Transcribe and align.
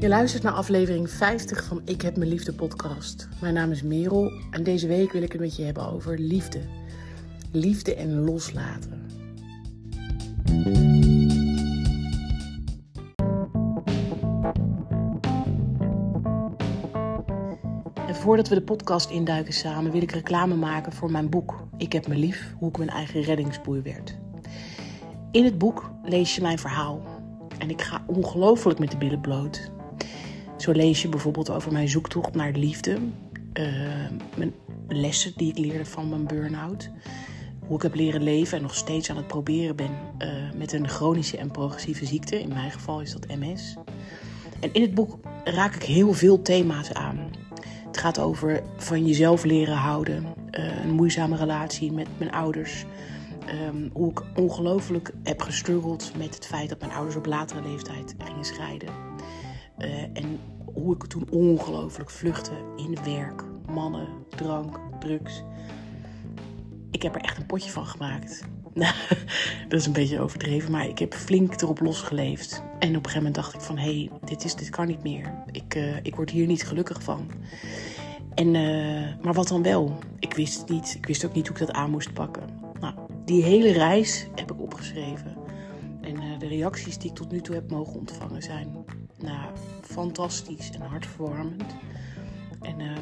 Je 0.00 0.08
luistert 0.08 0.42
naar 0.42 0.52
aflevering 0.52 1.10
50 1.10 1.64
van 1.64 1.80
Ik 1.84 2.02
heb 2.02 2.16
mijn 2.16 2.30
liefde 2.30 2.52
podcast. 2.52 3.28
Mijn 3.40 3.54
naam 3.54 3.70
is 3.70 3.82
Merel 3.82 4.32
en 4.50 4.62
deze 4.62 4.86
week 4.86 5.12
wil 5.12 5.22
ik 5.22 5.32
het 5.32 5.40
met 5.40 5.56
je 5.56 5.62
hebben 5.62 5.92
over 5.92 6.18
liefde. 6.18 6.60
Liefde 7.52 7.94
en 7.94 8.24
loslaten. 8.24 9.06
En 18.06 18.14
voordat 18.14 18.48
we 18.48 18.54
de 18.54 18.62
podcast 18.62 19.10
induiken 19.10 19.52
samen, 19.52 19.92
wil 19.92 20.02
ik 20.02 20.12
reclame 20.12 20.54
maken 20.54 20.92
voor 20.92 21.10
mijn 21.10 21.28
boek. 21.28 21.64
Ik 21.76 21.92
heb 21.92 22.08
me 22.08 22.16
lief, 22.16 22.54
hoe 22.58 22.68
ik 22.68 22.78
mijn 22.78 22.90
eigen 22.90 23.22
reddingsboei 23.22 23.80
werd. 23.82 24.18
In 25.30 25.44
het 25.44 25.58
boek 25.58 25.90
lees 26.02 26.34
je 26.34 26.42
mijn 26.42 26.58
verhaal. 26.58 27.02
En 27.58 27.70
ik 27.70 27.82
ga 27.82 28.04
ongelooflijk 28.06 28.78
met 28.78 28.90
de 28.90 28.96
billen 28.96 29.20
bloot. 29.20 29.78
Zo 30.60 30.72
lees 30.72 31.02
je 31.02 31.08
bijvoorbeeld 31.08 31.50
over 31.50 31.72
mijn 31.72 31.88
zoektocht 31.88 32.34
naar 32.34 32.52
liefde. 32.52 32.98
Uh, 33.54 33.66
mijn 34.36 34.54
lessen 34.88 35.32
die 35.36 35.50
ik 35.50 35.58
leerde 35.58 35.84
van 35.84 36.08
mijn 36.08 36.26
burn-out. 36.26 36.90
Hoe 37.66 37.76
ik 37.76 37.82
heb 37.82 37.94
leren 37.94 38.22
leven 38.22 38.56
en 38.56 38.62
nog 38.62 38.74
steeds 38.74 39.10
aan 39.10 39.16
het 39.16 39.26
proberen 39.26 39.76
ben 39.76 39.90
uh, 40.18 40.28
met 40.56 40.72
een 40.72 40.88
chronische 40.88 41.36
en 41.36 41.50
progressieve 41.50 42.06
ziekte. 42.06 42.40
In 42.40 42.48
mijn 42.48 42.70
geval 42.70 43.00
is 43.00 43.12
dat 43.12 43.26
MS. 43.26 43.76
En 44.60 44.72
in 44.72 44.82
het 44.82 44.94
boek 44.94 45.18
raak 45.44 45.74
ik 45.74 45.82
heel 45.82 46.12
veel 46.12 46.42
thema's 46.42 46.92
aan. 46.92 47.30
Het 47.86 47.98
gaat 47.98 48.18
over 48.18 48.62
van 48.76 49.06
jezelf 49.06 49.44
leren 49.44 49.76
houden, 49.76 50.26
uh, 50.50 50.84
een 50.84 50.90
moeizame 50.90 51.36
relatie 51.36 51.92
met 51.92 52.08
mijn 52.18 52.30
ouders. 52.32 52.84
Um, 53.66 53.90
hoe 53.92 54.10
ik 54.10 54.22
ongelooflijk 54.36 55.12
heb 55.22 55.42
gestruggeld 55.42 56.12
met 56.16 56.34
het 56.34 56.46
feit 56.46 56.68
dat 56.68 56.80
mijn 56.80 56.92
ouders 56.92 57.16
op 57.16 57.26
latere 57.26 57.62
leeftijd 57.68 58.14
gingen 58.18 58.44
scheiden. 58.44 58.88
Uh, 59.80 60.02
en 60.02 60.38
hoe 60.74 60.94
ik 60.94 61.06
toen 61.06 61.26
ongelooflijk 61.30 62.10
vluchtte 62.10 62.52
in 62.76 62.98
werk, 63.04 63.44
mannen, 63.66 64.08
drank, 64.28 64.80
drugs. 64.98 65.42
Ik 66.90 67.02
heb 67.02 67.14
er 67.14 67.20
echt 67.20 67.38
een 67.38 67.46
potje 67.46 67.70
van 67.70 67.86
gemaakt. 67.86 68.42
dat 69.68 69.80
is 69.80 69.86
een 69.86 69.92
beetje 69.92 70.20
overdreven, 70.20 70.70
maar 70.70 70.88
ik 70.88 70.98
heb 70.98 71.14
flink 71.14 71.60
erop 71.60 71.80
losgeleefd. 71.80 72.62
En 72.78 72.88
op 72.88 72.94
een 72.94 72.94
gegeven 72.94 73.16
moment 73.16 73.34
dacht 73.34 73.54
ik 73.54 73.60
van, 73.60 73.78
hé, 73.78 73.94
hey, 73.94 74.10
dit, 74.24 74.44
is, 74.44 74.54
dit 74.54 74.70
kan 74.70 74.86
niet 74.86 75.02
meer. 75.02 75.34
Ik, 75.50 75.74
uh, 75.74 75.96
ik 76.02 76.16
word 76.16 76.30
hier 76.30 76.46
niet 76.46 76.66
gelukkig 76.66 77.02
van. 77.02 77.30
En, 78.34 78.54
uh, 78.54 79.22
maar 79.22 79.34
wat 79.34 79.48
dan 79.48 79.62
wel? 79.62 79.98
Ik 80.18 80.34
wist 80.34 80.58
het 80.58 80.68
niet. 80.68 80.94
Ik 80.96 81.06
wist 81.06 81.24
ook 81.24 81.34
niet 81.34 81.48
hoe 81.48 81.56
ik 81.56 81.66
dat 81.66 81.76
aan 81.76 81.90
moest 81.90 82.12
pakken. 82.12 82.42
Nou, 82.80 82.94
die 83.24 83.42
hele 83.42 83.72
reis 83.72 84.26
heb 84.34 84.52
ik 84.52 84.60
opgeschreven. 84.60 85.36
En 86.00 86.38
de 86.38 86.48
reacties 86.48 86.98
die 86.98 87.10
ik 87.10 87.16
tot 87.16 87.30
nu 87.30 87.40
toe 87.40 87.54
heb 87.54 87.70
mogen 87.70 87.98
ontvangen 87.98 88.42
zijn 88.42 88.79
nou, 89.22 89.50
fantastisch 89.82 90.70
en 90.70 90.80
hartverwarmend. 90.80 91.74
En 92.60 92.80
uh, 92.80 92.96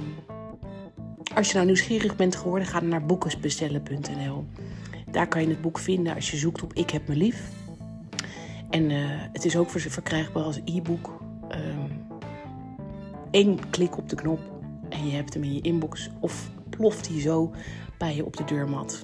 als 1.35 1.49
je 1.49 1.55
nou 1.55 1.67
nieuwsgierig 1.67 2.17
bent 2.17 2.37
geworden, 2.37 2.69
ga 2.69 2.81
dan 2.81 2.89
naar 2.89 3.07
boekensbestellen.nl. 3.07 4.45
Daar 5.11 5.29
kan 5.29 5.43
je 5.43 5.49
het 5.49 5.61
boek 5.61 5.79
vinden 5.79 6.15
als 6.15 6.31
je 6.31 6.37
zoekt 6.37 6.63
op 6.63 6.73
Ik 6.73 6.91
heb 6.91 7.09
me 7.09 7.17
lief. 7.17 7.51
En 8.71 8.91
uh, 8.91 9.07
het 9.33 9.45
is 9.45 9.57
ook 9.57 9.71
verkrijgbaar 9.71 10.43
als 10.43 10.61
e-book. 10.65 11.23
Eén 13.31 13.49
um, 13.49 13.71
klik 13.71 13.97
op 13.99 14.09
de 14.09 14.17
knop 14.17 14.41
en 14.89 15.07
je 15.07 15.13
hebt 15.13 15.35
hem 15.35 15.43
in 15.43 15.55
je 15.55 15.61
inbox 15.61 16.11
of 16.21 16.51
ploft 16.71 17.09
hij 17.09 17.21
zo 17.21 17.53
bij 17.99 18.15
je 18.15 18.25
op 18.25 18.37
de 18.37 18.45
deurmat. 18.45 19.03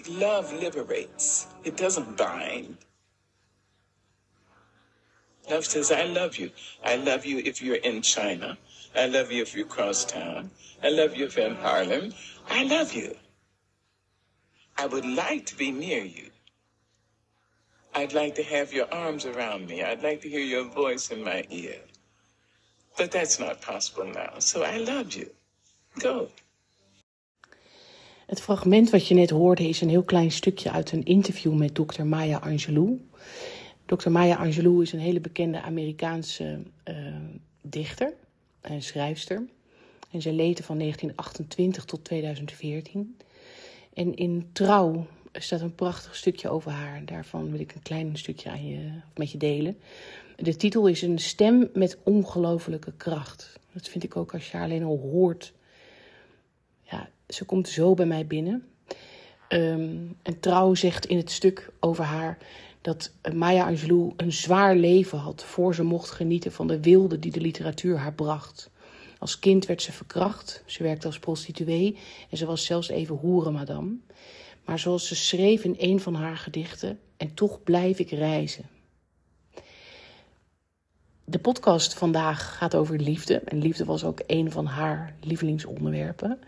See, 0.00 0.18
love 0.18 0.52
liberates, 0.52 1.46
it 1.64 1.76
doesn't 1.76 2.16
bind. 2.16 2.76
Love 5.50 5.66
says, 5.66 5.90
I 5.90 6.04
love 6.04 6.36
you. 6.36 6.50
I 6.84 6.96
love 6.96 7.26
you 7.26 7.38
if 7.38 7.60
you're 7.60 7.76
in 7.76 8.00
China. 8.00 8.56
I 8.94 9.06
love 9.06 9.32
you 9.32 9.42
if 9.42 9.54
you're 9.54 9.66
across 9.66 10.04
town. 10.04 10.50
I 10.82 10.88
love 10.88 11.16
you 11.16 11.26
if 11.26 11.36
you're 11.36 11.46
in 11.46 11.56
Harlem. 11.56 12.14
I 12.48 12.64
love 12.64 12.92
you. 12.92 13.16
I 14.78 14.86
would 14.86 15.04
like 15.04 15.46
to 15.46 15.56
be 15.56 15.70
near 15.70 16.04
you. 16.04 16.30
I'd 17.94 18.14
like 18.14 18.34
to 18.36 18.42
have 18.42 18.72
your 18.72 18.92
arms 18.94 19.26
around 19.26 19.68
me. 19.68 19.82
I'd 19.82 20.02
like 20.02 20.22
to 20.22 20.28
hear 20.28 20.40
your 20.40 20.64
voice 20.64 21.10
in 21.10 21.22
my 21.22 21.44
ear. 21.50 21.76
But 22.96 23.10
that's 23.10 23.38
not 23.38 23.60
possible 23.60 24.06
now. 24.06 24.38
So 24.38 24.62
I 24.62 24.78
love 24.78 25.12
you. 25.12 25.28
Go. 25.98 26.28
Het 28.32 28.40
fragment 28.40 28.90
wat 28.90 29.08
je 29.08 29.14
net 29.14 29.30
hoorde 29.30 29.68
is 29.68 29.80
een 29.80 29.88
heel 29.88 30.02
klein 30.02 30.30
stukje 30.30 30.70
uit 30.70 30.92
een 30.92 31.04
interview 31.04 31.52
met 31.52 31.74
dokter 31.74 32.06
Maya 32.06 32.38
Angelou. 32.38 33.08
Dr. 33.86 34.10
Maya 34.10 34.36
Angelou 34.36 34.82
is 34.82 34.92
een 34.92 34.98
hele 34.98 35.20
bekende 35.20 35.60
Amerikaanse 35.60 36.62
uh, 36.88 36.96
dichter 37.62 38.14
en 38.60 38.82
schrijfster. 38.82 39.42
En 40.10 40.22
zij 40.22 40.32
leefde 40.32 40.62
van 40.62 40.78
1928 40.78 41.84
tot 41.84 42.04
2014. 42.04 43.16
En 43.94 44.14
in 44.14 44.48
Trouw 44.52 45.06
staat 45.32 45.60
een 45.60 45.74
prachtig 45.74 46.16
stukje 46.16 46.48
over 46.48 46.70
haar. 46.70 47.04
Daarvan 47.04 47.50
wil 47.50 47.60
ik 47.60 47.74
een 47.74 47.82
klein 47.82 48.16
stukje 48.16 48.50
aan 48.50 48.66
je, 48.66 48.90
met 49.14 49.30
je 49.30 49.38
delen. 49.38 49.78
De 50.36 50.56
titel 50.56 50.86
is 50.86 51.02
Een 51.02 51.18
stem 51.18 51.70
met 51.72 51.98
ongelofelijke 52.02 52.92
kracht. 52.96 53.58
Dat 53.72 53.88
vind 53.88 54.04
ik 54.04 54.16
ook 54.16 54.32
als 54.32 54.50
je 54.50 54.56
haar 54.56 54.66
alleen 54.66 54.84
al 54.84 54.98
hoort. 54.98 55.52
Ze 57.32 57.44
komt 57.44 57.68
zo 57.68 57.94
bij 57.94 58.06
mij 58.06 58.26
binnen. 58.26 58.66
Um, 59.48 60.16
en 60.22 60.40
Trouw 60.40 60.74
zegt 60.74 61.06
in 61.06 61.16
het 61.16 61.30
stuk 61.30 61.70
over 61.80 62.04
haar 62.04 62.38
dat 62.80 63.12
Maya 63.34 63.66
Angelou 63.66 64.12
een 64.16 64.32
zwaar 64.32 64.76
leven 64.76 65.18
had 65.18 65.44
voor 65.44 65.74
ze 65.74 65.82
mocht 65.82 66.10
genieten 66.10 66.52
van 66.52 66.66
de 66.66 66.80
wilde 66.80 67.18
die 67.18 67.32
de 67.32 67.40
literatuur 67.40 67.98
haar 67.98 68.14
bracht. 68.14 68.70
Als 69.18 69.38
kind 69.38 69.66
werd 69.66 69.82
ze 69.82 69.92
verkracht, 69.92 70.62
ze 70.66 70.82
werkte 70.82 71.06
als 71.06 71.18
prostituee 71.18 71.98
en 72.30 72.36
ze 72.36 72.46
was 72.46 72.64
zelfs 72.64 72.88
even 72.88 73.16
hoerenmadam. 73.16 74.02
Maar 74.64 74.78
zoals 74.78 75.06
ze 75.06 75.14
schreef 75.14 75.64
in 75.64 75.74
een 75.78 76.00
van 76.00 76.14
haar 76.14 76.36
gedichten, 76.36 76.98
en 77.16 77.34
toch 77.34 77.62
blijf 77.62 77.98
ik 77.98 78.10
reizen. 78.10 78.64
De 81.24 81.38
podcast 81.38 81.94
vandaag 81.94 82.56
gaat 82.56 82.74
over 82.74 82.96
liefde. 82.96 83.38
En 83.38 83.58
liefde 83.58 83.84
was 83.84 84.04
ook 84.04 84.20
een 84.26 84.50
van 84.50 84.66
haar 84.66 85.14
lievelingsonderwerpen. 85.20 86.38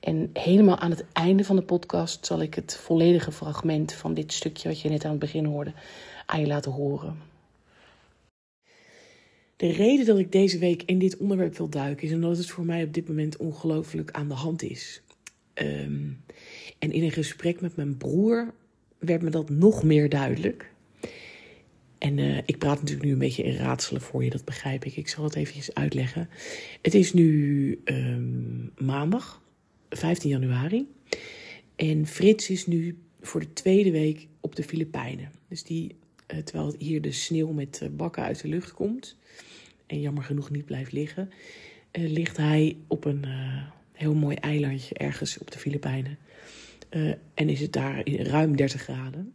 En 0.00 0.30
helemaal 0.32 0.78
aan 0.78 0.90
het 0.90 1.04
einde 1.12 1.44
van 1.44 1.56
de 1.56 1.62
podcast 1.62 2.26
zal 2.26 2.42
ik 2.42 2.54
het 2.54 2.76
volledige 2.76 3.32
fragment 3.32 3.92
van 3.92 4.14
dit 4.14 4.32
stukje 4.32 4.68
wat 4.68 4.80
je 4.80 4.88
net 4.88 5.04
aan 5.04 5.10
het 5.10 5.20
begin 5.20 5.44
hoorde 5.44 5.72
aan 6.26 6.40
je 6.40 6.46
laten 6.46 6.72
horen. 6.72 7.16
De 9.56 9.72
reden 9.72 10.06
dat 10.06 10.18
ik 10.18 10.32
deze 10.32 10.58
week 10.58 10.82
in 10.82 10.98
dit 10.98 11.16
onderwerp 11.16 11.56
wil 11.56 11.68
duiken 11.68 12.06
is 12.06 12.14
omdat 12.14 12.36
het 12.36 12.50
voor 12.50 12.64
mij 12.64 12.84
op 12.84 12.94
dit 12.94 13.08
moment 13.08 13.36
ongelooflijk 13.36 14.10
aan 14.10 14.28
de 14.28 14.34
hand 14.34 14.62
is. 14.62 15.02
Um, 15.54 16.24
en 16.78 16.92
in 16.92 17.02
een 17.02 17.10
gesprek 17.10 17.60
met 17.60 17.76
mijn 17.76 17.96
broer 17.96 18.54
werd 18.98 19.22
me 19.22 19.30
dat 19.30 19.50
nog 19.50 19.82
meer 19.82 20.08
duidelijk. 20.08 20.70
En 21.98 22.18
uh, 22.18 22.36
ik 22.36 22.58
praat 22.58 22.80
natuurlijk 22.80 23.06
nu 23.06 23.12
een 23.12 23.18
beetje 23.18 23.42
in 23.42 23.56
raadselen 23.56 24.00
voor 24.00 24.24
je, 24.24 24.30
dat 24.30 24.44
begrijp 24.44 24.84
ik. 24.84 24.96
Ik 24.96 25.08
zal 25.08 25.24
het 25.24 25.34
eventjes 25.34 25.74
uitleggen. 25.74 26.28
Het 26.82 26.94
is 26.94 27.12
nu 27.12 27.80
um, 27.84 28.72
maandag, 28.76 29.42
15 29.90 30.30
januari. 30.30 30.86
En 31.76 32.06
Frits 32.06 32.50
is 32.50 32.66
nu 32.66 32.98
voor 33.20 33.40
de 33.40 33.52
tweede 33.52 33.90
week 33.90 34.26
op 34.40 34.56
de 34.56 34.62
Filipijnen. 34.62 35.30
Dus 35.48 35.62
die, 35.62 35.96
uh, 36.34 36.38
terwijl 36.38 36.74
hier 36.78 37.00
de 37.00 37.12
sneeuw 37.12 37.52
met 37.52 37.80
uh, 37.82 37.88
bakken 37.88 38.22
uit 38.22 38.42
de 38.42 38.48
lucht 38.48 38.72
komt... 38.72 39.16
en 39.86 40.00
jammer 40.00 40.22
genoeg 40.22 40.50
niet 40.50 40.64
blijft 40.64 40.92
liggen... 40.92 41.30
ligt 41.92 42.36
hij 42.36 42.76
op 42.86 43.04
een 43.04 43.24
heel 43.92 44.14
mooi 44.14 44.36
eilandje 44.36 44.94
ergens 44.94 45.38
op 45.38 45.50
de 45.50 45.58
Filipijnen. 45.58 46.18
en 47.34 47.48
is 47.48 47.60
het 47.60 47.72
daar 47.72 48.08
ruim 48.08 48.56
30 48.56 48.82
graden... 48.82 49.34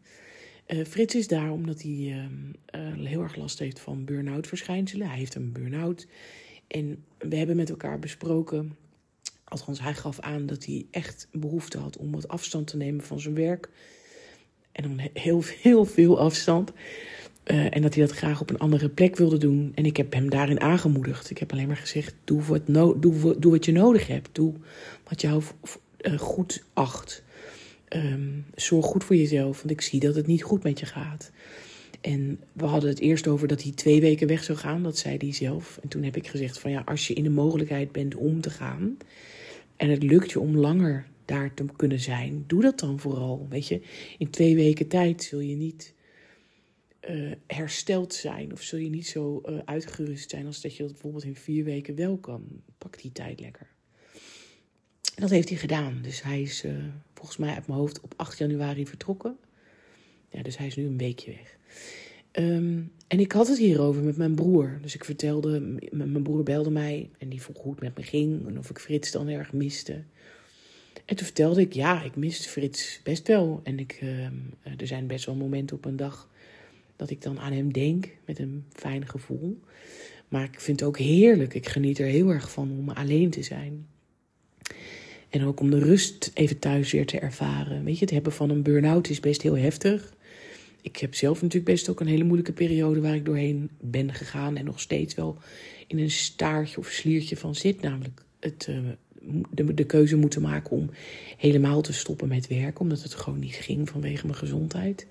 Frits 0.68 1.16
is 1.16 1.28
daar 1.28 1.52
omdat 1.52 1.82
hij 1.82 1.92
uh, 1.92 3.08
heel 3.08 3.22
erg 3.22 3.36
last 3.36 3.60
heeft 3.60 3.80
van 3.80 4.06
burn-out 4.06 4.48
verschijnselen. 4.48 5.08
Hij 5.08 5.18
heeft 5.18 5.36
een 5.36 5.52
burn-out. 5.52 6.08
En 6.68 7.04
we 7.18 7.36
hebben 7.36 7.56
met 7.56 7.70
elkaar 7.70 8.00
besproken, 8.00 8.78
althans 9.54 9.82
hij 9.82 9.94
gaf 9.94 10.20
aan 10.20 10.46
dat 10.46 10.66
hij 10.66 10.86
echt 10.92 11.28
behoefte 11.32 11.78
had 11.78 11.98
om 11.98 12.12
wat 12.12 12.28
afstand 12.28 12.68
te 12.68 12.78
nemen 12.78 13.04
van 13.04 13.20
zijn 13.20 13.36
werk. 13.36 13.70
En 14.72 14.84
dan 14.84 15.10
heel, 15.14 15.44
heel 15.62 15.86
veel 15.86 16.20
afstand. 16.20 16.72
en 17.44 17.82
dat 17.82 17.94
hij 17.94 18.06
dat 18.06 18.16
graag 18.16 18.42
op 18.42 18.50
een 18.50 18.58
andere 18.58 18.90
plek 18.90 19.16
wilde 19.16 19.38
doen. 19.38 19.72
En 19.76 19.86
ik 19.86 19.98
heb 19.98 20.14
hem 20.14 20.30
daarin 20.30 20.62
aangemoedigd. 20.62 21.30
Ik 21.30 21.38
heb 21.38 21.52
alleen 21.52 21.68
maar 21.68 21.78
gezegd, 21.78 22.16
doe 22.24 22.42
wat, 22.42 22.68
no 22.68 23.00
doe, 23.00 23.40
doe 23.40 23.52
wat 23.52 23.66
je 23.66 23.72
nodig 23.72 24.08
hebt. 24.08 24.30
Doe 24.32 24.54
wat 25.04 25.22
jou 25.22 25.44
goed 26.18 26.64
acht. 26.74 27.24
ehm, 27.88 28.30
zorg 28.56 28.86
goed 28.86 29.04
voor 29.04 29.16
jezelf, 29.16 29.58
want 29.58 29.70
ik 29.70 29.82
zie 29.82 30.00
dat 30.00 30.16
het 30.16 30.28
niet 30.28 30.44
goed 30.44 30.64
met 30.64 30.80
je 30.80 30.86
gaat. 30.86 31.32
En 32.02 32.40
we 32.54 32.66
hadden 32.66 32.90
het 32.90 33.00
eerst 33.00 33.28
over 33.28 33.48
dat 33.48 33.64
hij 33.64 33.72
twee 33.72 34.02
weken 34.02 34.28
weg 34.28 34.44
zou 34.44 34.58
gaan, 34.58 34.84
dat 34.84 34.98
zei 34.98 35.18
hij 35.18 35.34
zelf. 35.34 35.80
En 35.82 35.88
toen 35.88 36.04
heb 36.04 36.16
ik 36.16 36.28
gezegd 36.28 36.60
van 36.60 36.72
ja, 36.72 36.82
als 36.86 37.08
je 37.08 37.14
in 37.14 37.24
de 37.24 37.30
mogelijkheid 37.30 37.92
bent 37.92 38.16
om 38.16 38.42
te 38.42 38.50
gaan 38.50 38.98
en 39.84 39.90
het 39.90 40.04
lukt 40.04 40.32
je 40.32 40.40
om 40.40 40.58
langer 40.58 41.08
daar 41.26 41.54
te 41.54 41.66
kunnen 41.76 42.00
zijn, 42.00 42.44
doe 42.48 42.62
dat 42.62 42.80
dan 42.80 43.00
vooral. 43.00 43.48
Weet 43.50 43.68
je, 43.68 43.82
in 44.18 44.30
twee 44.30 44.56
weken 44.56 44.88
tijd 44.88 45.24
zul 45.24 45.40
je 45.40 45.56
niet 45.56 45.94
uh, 47.10 47.32
hersteld 47.48 48.14
zijn 48.14 48.52
of 48.52 48.62
zul 48.62 48.80
je 48.80 48.90
niet 48.90 49.08
zo 49.08 49.42
uh, 49.46 49.60
uitgerust 49.66 50.30
zijn 50.30 50.46
als 50.46 50.62
dat 50.62 50.76
je 50.76 50.84
dat 50.84 50.92
bijvoorbeeld 50.92 51.24
in 51.24 51.36
vier 51.36 51.64
weken 51.64 51.96
wel 51.96 52.18
kan. 52.18 52.44
Pak 52.78 53.02
die 53.02 53.12
tijd 53.12 53.40
lekker. 53.40 53.68
Dat 55.16 55.30
heeft 55.30 55.50
hij 55.50 55.58
gedaan. 55.58 56.00
Dus 56.02 56.24
hij 56.24 56.42
is 56.42 56.64
uh, 56.64 56.74
volgens 57.14 57.38
mij 57.38 57.54
uit 57.54 57.68
mijn 57.68 57.80
hoofd 57.80 58.02
op 58.02 58.14
8 58.18 58.38
januari 58.38 58.88
vertrokken. 58.88 59.38
Ja, 60.30 60.42
dus 60.42 60.58
hij 60.58 60.68
is 60.68 60.76
nu 60.76 60.86
een 60.86 60.98
weekje 60.98 61.32
weg. 61.32 61.58
Um, 62.40 62.92
en 63.08 63.20
ik 63.20 63.32
had 63.32 63.48
het 63.48 63.58
hierover 63.58 64.04
met 64.04 64.18
mijn 64.18 64.36
broer. 64.36 64.80
Dus 64.82 64.96
ik 64.96 65.06
vertelde, 65.06 65.78
mijn 65.92 66.24
broer 66.24 66.44
belde 66.44 66.70
mij 66.70 67.10
en 67.18 67.30
die 67.30 67.42
vroeg 67.42 67.62
hoe 67.62 67.72
het 67.72 67.82
met 67.82 67.98
me 67.98 68.04
ging 68.04 68.48
en 68.48 68.58
of 68.58 68.70
ik 68.70 68.80
Frits 68.80 69.12
dan 69.12 69.28
erg 69.28 69.54
miste. 69.54 70.04
En 71.06 71.16
toen 71.16 71.26
vertelde 71.26 71.62
ik, 71.62 71.74
ja, 71.74 72.04
ik 72.04 72.16
miste 72.16 72.50
Frits 72.50 73.00
best 73.04 73.28
wel. 73.28 73.60
En 73.64 73.80
ik, 73.80 74.00
uh, 74.04 74.26
er 74.78 74.88
zijn 74.88 75.08
best 75.08 75.26
wel 75.26 75.36
momenten 75.36 75.76
op 75.76 75.86
een 75.86 75.96
dag 75.96 76.30
dat 76.96 77.10
ik 77.10 77.22
dan 77.22 77.40
aan 77.40 77.54
hem 77.54 77.74
denk 77.74 78.10
met 78.26 78.40
een 78.40 78.66
fijn 78.74 79.08
gevoel. 79.08 79.60
Maar 80.28 80.44
ik 80.44 80.60
vind 80.60 80.80
het 80.80 80.90
ook 80.90 80.98
heerlijk. 80.98 81.54
Ik 81.54 81.68
geniet 81.68 82.00
er 82.00 82.06
heel 82.06 82.30
erg 82.30 82.52
van 82.52 82.72
om 82.72 82.90
alleen 82.90 83.30
te 83.30 83.44
zijn. 83.44 83.88
En 85.30 85.44
ook 85.44 85.60
om 85.60 85.70
de 85.70 85.80
rust 85.80 86.32
even 86.34 86.60
thuis 86.60 86.92
weer 86.92 87.06
te 87.06 87.20
ervaren. 87.20 87.84
Weet 87.84 87.98
je, 87.98 88.06
het 88.06 88.14
hebben 88.14 88.34
van 88.34 88.50
een 88.50 88.64
burn-out 88.64 89.10
is 89.10 89.20
best 89.20 89.42
heel 89.42 89.58
heftig. 89.58 90.14
Ik 90.84 90.98
heb 90.98 91.16
zelf 91.16 91.42
natuurlijk 91.42 91.72
best 91.72 91.90
ook 91.90 92.00
een 92.00 92.08
hele 92.08 92.24
moeilijke 92.24 92.54
periode 92.54 93.02
waar 93.02 93.16
ik 93.16 93.26
doorheen 93.26 93.70
ben 93.80 94.14
gegaan. 94.14 94.58
En 94.58 94.66
nog 94.66 94.80
steeds 94.80 95.16
wel 95.16 95.38
in 95.88 96.00
een 96.00 96.12
staartje 96.12 96.78
of 96.78 96.88
sliertje 96.88 97.38
van 97.38 97.56
zit. 97.56 97.82
Namelijk 97.82 98.22
het, 98.40 98.68
uh, 98.70 98.80
de, 99.76 99.84
keuze 99.84 100.16
moeten 100.16 100.42
maken 100.42 100.72
om 100.72 100.90
helemaal 101.38 101.82
te 101.82 101.94
stoppen 101.94 102.28
met 102.28 102.48
werken. 102.48 102.82
Omdat 102.82 103.04
het 103.04 103.14
gewoon 103.14 103.40
niet 103.40 103.56
ging 103.56 103.90
vanwege 103.90 104.26
mijn 104.26 104.38
gezondheid. 104.38 105.08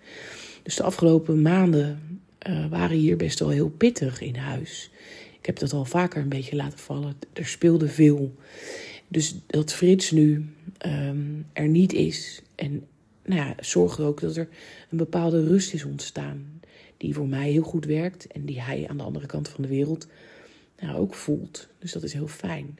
Dus 0.62 0.76
de 0.76 0.82
afgelopen 0.82 1.42
maanden 1.42 2.20
uh, 2.48 2.66
waren 2.66 2.96
hier 2.96 3.16
best 3.16 3.38
wel 3.38 3.48
heel 3.48 3.70
pittig 3.70 4.20
in 4.20 4.36
huis. 4.36 4.90
Ik 5.38 5.46
heb 5.46 5.58
dat 5.58 5.72
al 5.72 5.84
vaker 5.84 6.22
een 6.22 6.28
beetje 6.28 6.56
laten 6.56 6.78
vallen. 6.78 7.14
Er 7.32 7.46
speelde 7.46 7.88
veel. 7.88 8.34
Dus 9.08 9.34
dat 9.46 9.72
Frits 9.72 10.10
nu 10.10 10.46
um, 10.86 11.46
er 11.52 11.68
niet 11.68 11.92
is. 11.92 12.42
En 12.54 12.86
nou 13.24 13.40
ja, 13.40 13.54
zorgt 13.60 14.00
ook 14.00 14.20
dat 14.20 14.36
er 14.36 14.48
een 14.90 14.96
bepaalde 14.96 15.46
rust 15.46 15.74
is 15.74 15.84
ontstaan. 15.84 16.60
Die 16.96 17.14
voor 17.14 17.28
mij 17.28 17.50
heel 17.50 17.62
goed 17.62 17.84
werkt. 17.84 18.26
En 18.26 18.44
die 18.44 18.60
hij 18.60 18.86
aan 18.88 18.96
de 18.96 19.02
andere 19.02 19.26
kant 19.26 19.48
van 19.48 19.62
de 19.62 19.68
wereld 19.68 20.06
nou, 20.78 20.96
ook 20.96 21.14
voelt. 21.14 21.68
Dus 21.78 21.92
dat 21.92 22.02
is 22.02 22.12
heel 22.12 22.28
fijn. 22.28 22.78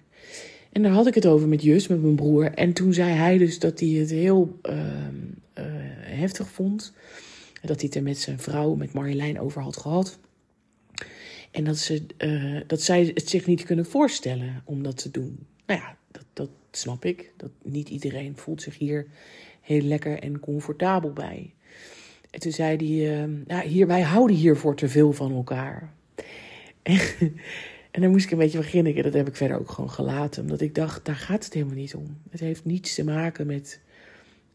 En 0.73 0.83
daar 0.83 0.93
had 0.93 1.07
ik 1.07 1.15
het 1.15 1.27
over 1.27 1.49
met 1.49 1.63
Jus, 1.63 1.87
met 1.87 2.03
mijn 2.03 2.15
broer. 2.15 2.45
En 2.45 2.73
toen 2.73 2.93
zei 2.93 3.11
hij 3.11 3.39
dus 3.39 3.59
dat 3.59 3.81
hij 3.81 3.89
het 3.89 4.11
heel 4.11 4.59
uh, 4.63 4.75
uh, 4.75 5.65
heftig 6.01 6.49
vond. 6.49 6.93
Dat 7.63 7.77
hij 7.77 7.85
het 7.87 7.95
er 7.95 8.03
met 8.03 8.19
zijn 8.19 8.39
vrouw, 8.39 8.75
met 8.75 8.93
Marjolein, 8.93 9.41
over 9.41 9.63
had 9.63 9.77
gehad. 9.77 10.19
En 11.51 11.65
dat, 11.65 11.79
ze, 11.79 12.03
uh, 12.19 12.61
dat 12.67 12.83
zij 12.83 13.11
het 13.15 13.29
zich 13.29 13.47
niet 13.47 13.65
kunnen 13.65 13.87
voorstellen 13.87 14.63
om 14.65 14.83
dat 14.83 14.97
te 14.97 15.11
doen. 15.11 15.47
Nou 15.67 15.81
ja, 15.81 15.97
dat, 16.11 16.25
dat 16.33 16.51
snap 16.71 17.05
ik. 17.05 17.33
Dat 17.37 17.51
niet 17.63 17.89
iedereen 17.89 18.37
voelt 18.37 18.63
zich 18.63 18.79
hier 18.79 19.07
heel 19.63 19.81
lekker 19.81 20.19
en 20.19 20.41
comfortabel 20.41 21.13
bij. 21.13 21.55
En 22.31 22.41
toen 22.41 22.53
zei 22.53 22.77
hij, 22.77 23.27
uh, 23.27 23.47
ja, 23.47 23.61
hier, 23.61 23.87
wij 23.87 24.03
houden 24.03 24.37
hiervoor 24.37 24.77
te 24.77 24.89
veel 24.89 25.13
van 25.13 25.33
elkaar. 25.33 25.93
En, 27.91 28.01
dan 28.01 28.11
moest 28.11 28.25
ik 28.25 28.31
een 28.31 28.39
beetje 28.39 28.59
beginnen. 28.59 28.95
En 28.95 29.03
dat 29.03 29.13
heb 29.13 29.29
ik 29.29 29.37
verder 29.37 29.59
ook 29.59 29.71
gewoon 29.71 29.91
gelaten. 29.91 30.43
Omdat 30.43 30.61
ik 30.61 30.75
dacht, 30.75 31.05
daar 31.05 31.17
gaat 31.17 31.45
het 31.45 31.55
helemaal 31.55 31.75
niet 31.75 31.95
om. 31.95 32.19
Het 32.31 32.41
heeft 32.41 32.65
niets 32.65 32.95
te 32.95 33.05
maken 33.05 33.47
met 33.47 33.81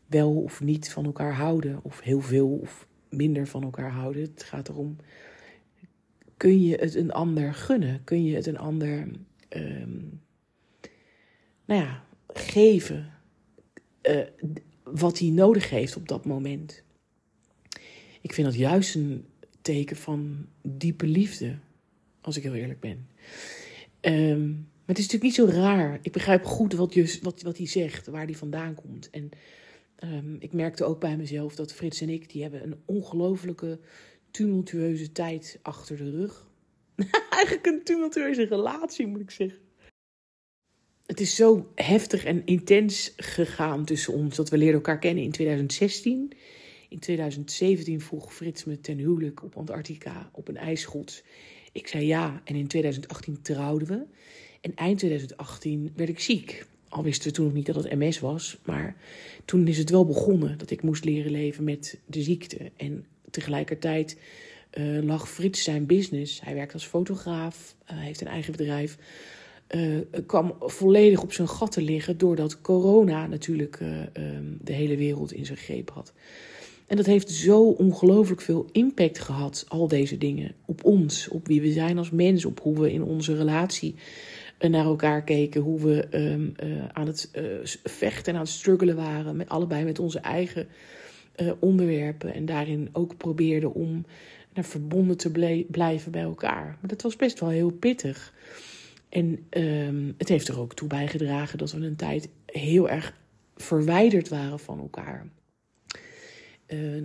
wel 0.07 0.41
of 0.41 0.61
niet 0.61 0.91
van 0.91 1.05
elkaar 1.05 1.33
houden. 1.33 1.79
Of 1.81 2.01
heel 2.01 2.21
veel 2.21 2.47
of 2.47 2.87
minder 3.09 3.47
van 3.47 3.63
elkaar 3.63 3.91
houden. 3.91 4.21
Het 4.21 4.43
gaat 4.43 4.69
erom, 4.69 4.95
kun 6.37 6.61
je 6.61 6.75
het 6.75 6.95
een 6.95 7.11
ander 7.11 7.53
gunnen? 7.53 8.03
Kun 8.03 8.23
je 8.23 8.35
het 8.35 8.45
een 8.45 8.57
ander, 8.57 9.07
um, 9.49 10.21
nou 11.65 11.81
ja, 11.81 12.03
geven 12.27 13.11
uh, 14.03 14.21
wat 14.91 15.19
hij 15.19 15.29
nodig 15.29 15.69
heeft 15.69 15.95
op 15.95 16.07
dat 16.07 16.25
moment? 16.25 16.83
Ik 18.21 18.33
vind 18.33 18.47
dat 18.47 18.55
juist 18.55 18.95
een 18.95 19.25
teken 19.61 19.95
van 19.95 20.45
diepe 20.61 21.05
liefde, 21.05 21.57
als 22.21 22.37
ik 22.37 22.43
heel 22.43 22.55
eerlijk 22.55 22.79
ben. 22.79 23.07
Um, 24.01 24.67
maar 24.85 24.95
het 24.95 25.05
is 25.05 25.11
natuurlijk 25.11 25.39
niet 25.39 25.51
zo 25.51 25.59
raar. 25.61 25.99
Ik 26.01 26.11
begrijp 26.11 26.43
goed 26.43 26.73
wat, 26.73 26.93
je, 26.93 27.19
wat, 27.21 27.41
wat 27.41 27.57
hij 27.57 27.67
zegt, 27.67 28.07
waar 28.07 28.25
hij 28.25 28.35
vandaan 28.35 28.73
komt. 28.73 29.09
En 29.09 29.31
Um, 30.03 30.35
ik 30.39 30.53
merkte 30.53 30.83
ook 30.83 30.99
bij 30.99 31.17
mezelf 31.17 31.55
dat 31.55 31.73
Frits 31.73 32.01
en 32.01 32.09
ik, 32.09 32.29
die 32.29 32.41
hebben 32.41 32.63
een 32.63 32.81
ongelofelijke 32.85 33.79
tumultueuze 34.31 35.11
tijd 35.11 35.59
achter 35.61 35.97
de 35.97 36.09
rug. 36.09 36.47
Eigenlijk 37.29 37.65
een 37.65 37.83
tumultueuze 37.83 38.43
relatie, 38.43 39.07
moet 39.07 39.21
ik 39.21 39.31
zeggen. 39.31 39.59
Het 41.17 41.25
is 41.25 41.35
zo 41.35 41.71
heftig 41.75 42.23
en 42.23 42.41
intens 42.45 43.13
gegaan 43.15 43.85
tussen 43.85 44.13
ons 44.13 44.35
dat 44.35 44.49
we 44.49 44.57
leerden 44.57 44.75
elkaar 44.75 44.99
kennen 44.99 45.23
in 45.23 45.31
2016. 45.31 46.31
In 46.89 46.99
2017 46.99 48.01
vroeg 48.01 48.33
Frits 48.33 48.65
me 48.65 48.79
ten 48.79 48.97
huwelijk 48.97 49.43
op 49.43 49.55
Antarctica 49.55 50.29
op 50.33 50.47
een 50.47 50.57
ijsschot. 50.57 51.23
Ik 51.71 51.87
zei 51.87 52.05
ja 52.05 52.41
en 52.43 52.55
in 52.55 52.67
2018 52.67 53.41
trouwden 53.41 53.87
we. 53.87 54.05
En 54.61 54.75
eind 54.75 54.97
2018 54.97 55.91
werd 55.95 56.09
ik 56.09 56.19
ziek. 56.19 56.65
Al 56.89 57.03
wisten 57.03 57.27
we 57.27 57.33
toen 57.33 57.45
nog 57.45 57.53
niet 57.53 57.65
dat 57.65 57.75
het 57.75 57.95
MS 57.95 58.19
was. 58.19 58.57
Maar 58.63 58.95
toen 59.45 59.67
is 59.67 59.77
het 59.77 59.89
wel 59.89 60.05
begonnen 60.05 60.57
dat 60.57 60.69
ik 60.69 60.81
moest 60.81 61.05
leren 61.05 61.31
leven 61.31 61.63
met 61.63 61.99
de 62.05 62.21
ziekte. 62.21 62.71
En 62.75 63.05
tegelijkertijd 63.29 64.17
uh, 64.73 65.03
lag 65.03 65.29
Frits 65.29 65.63
zijn 65.63 65.85
business. 65.85 66.41
Hij 66.41 66.53
werkt 66.53 66.73
als 66.73 66.85
fotograaf, 66.85 67.75
uh, 67.91 67.99
heeft 67.99 68.21
een 68.21 68.27
eigen 68.27 68.51
bedrijf. 68.51 68.97
Uh, 69.75 69.99
kwam 70.25 70.55
volledig 70.59 71.21
op 71.21 71.33
zijn 71.33 71.47
gat 71.49 71.71
te 71.71 71.81
liggen 71.81 72.17
doordat 72.17 72.61
corona 72.61 73.27
natuurlijk 73.27 73.79
um, 73.79 74.57
de 74.61 74.73
hele 74.73 74.97
wereld 74.97 75.31
in 75.31 75.45
zijn 75.45 75.57
greep 75.57 75.89
had. 75.89 76.13
En 76.87 76.97
dat 76.97 77.05
heeft 77.05 77.29
zo 77.29 77.61
ongelooflijk 77.63 78.41
veel 78.41 78.69
impact 78.71 79.19
gehad, 79.19 79.65
al 79.67 79.87
deze 79.87 80.17
dingen, 80.17 80.55
op 80.65 80.83
ons, 80.83 81.27
op 81.27 81.47
wie 81.47 81.61
we 81.61 81.71
zijn 81.71 81.97
als 81.97 82.11
mens, 82.11 82.45
op 82.45 82.59
hoe 82.59 82.79
we 82.79 82.91
in 82.91 83.03
onze 83.03 83.35
relatie 83.35 83.95
naar 84.59 84.85
elkaar 84.85 85.23
keken, 85.23 85.61
hoe 85.61 85.79
we 85.79 86.07
uh, 86.63 86.85
aan 86.93 87.07
het 87.07 87.31
vechten 87.83 88.33
en 88.33 88.39
aan 88.39 88.45
het 88.45 88.53
struggelen 88.53 88.95
waren, 88.95 89.35
met, 89.35 89.49
allebei 89.49 89.83
met 89.83 89.99
onze 89.99 90.19
eigen 90.19 90.67
onderwerpen. 91.59 92.33
En 92.33 92.45
daarin 92.45 92.89
ook 92.91 93.17
probeerden 93.17 93.73
om 93.73 94.05
naar 94.53 94.65
verbonden 94.65 95.17
te 95.17 95.31
blijven 95.71 96.11
bij 96.11 96.21
elkaar. 96.21 96.65
Maar 96.65 96.89
dat 96.89 97.01
was 97.01 97.15
best 97.15 97.39
wel 97.39 97.49
heel 97.49 97.71
pittig. 97.71 98.33
En 99.17 99.47
um, 99.63 100.15
het 100.17 100.29
heeft 100.29 100.47
er 100.47 100.59
ook 100.59 100.73
toe 100.73 100.87
bijgedragen 100.87 101.57
dat 101.57 101.71
we 101.71 101.85
een 101.85 101.95
tijd 101.95 102.29
heel 102.45 102.89
erg 102.89 103.13
verwijderd 103.55 104.27
waren 104.27 104.59
van 104.59 104.79
elkaar. 104.79 105.27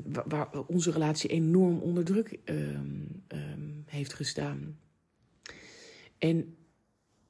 waar, 0.05 0.25
waar, 0.29 0.49
onze 0.67 0.91
relatie 0.91 1.31
enorm 1.31 1.79
onder 1.79 2.05
druk 2.05 2.39
um, 2.45 3.23
heeft 3.87 4.13
gestaan. 4.13 4.79
En 6.19 6.57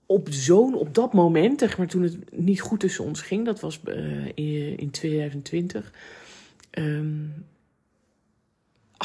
op 0.07 0.29
zo'n, 0.31 0.75
op 0.75 0.95
dat 0.95 1.13
moment, 1.13 1.61
zeg 1.61 1.79
maar, 1.79 1.87
toen 1.87 2.03
het 2.03 2.39
niet 2.39 2.61
goed 2.61 2.81
tussen 2.81 3.05
ons 3.05 3.21
ging, 3.21 3.45
dat 3.45 3.61
was 3.61 3.81
uh, 3.85 4.27
in, 4.27 4.77
in 4.77 4.91
2020, 4.91 5.93
um, 6.71 7.45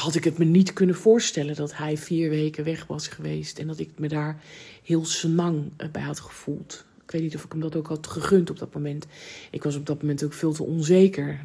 had 0.02 0.14
ik 0.14 0.24
het 0.24 0.38
me 0.38 0.44
niet 0.44 0.72
kunnen 0.72 0.96
voorstellen 0.96 1.54
dat 1.54 1.76
hij 1.76 1.96
vier 1.96 2.30
weken 2.30 2.64
weg 2.64 2.86
was 2.86 3.08
geweest 3.08 3.58
en 3.58 3.66
dat 3.66 3.78
ik 3.78 3.90
me 3.96 4.08
daar 4.08 4.42
heel 4.82 5.04
senang 5.04 5.70
bij 5.92 6.02
had 6.02 6.20
gevoeld. 6.20 6.84
Ik 7.04 7.10
weet 7.10 7.22
niet 7.22 7.34
of 7.34 7.44
ik 7.44 7.52
hem 7.52 7.60
dat 7.60 7.76
ook 7.76 7.86
had 7.86 8.06
gegund 8.06 8.50
op 8.50 8.58
dat 8.58 8.74
moment. 8.74 9.06
Ik 9.50 9.62
was 9.62 9.76
op 9.76 9.86
dat 9.86 10.00
moment 10.00 10.24
ook 10.24 10.32
veel 10.32 10.52
te 10.52 10.62
onzeker. 10.62 11.40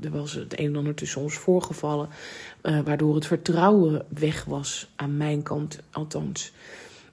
Er 0.00 0.10
was 0.10 0.32
het 0.32 0.58
een 0.58 0.66
en 0.66 0.76
ander 0.76 0.94
tussen 0.94 1.20
ons 1.20 1.34
voorgevallen, 1.34 2.08
uh, 2.62 2.80
waardoor 2.80 3.14
het 3.14 3.26
vertrouwen 3.26 4.06
weg 4.08 4.44
was 4.44 4.92
aan 4.96 5.16
mijn 5.16 5.42
kant, 5.42 5.78
althans. 5.90 6.52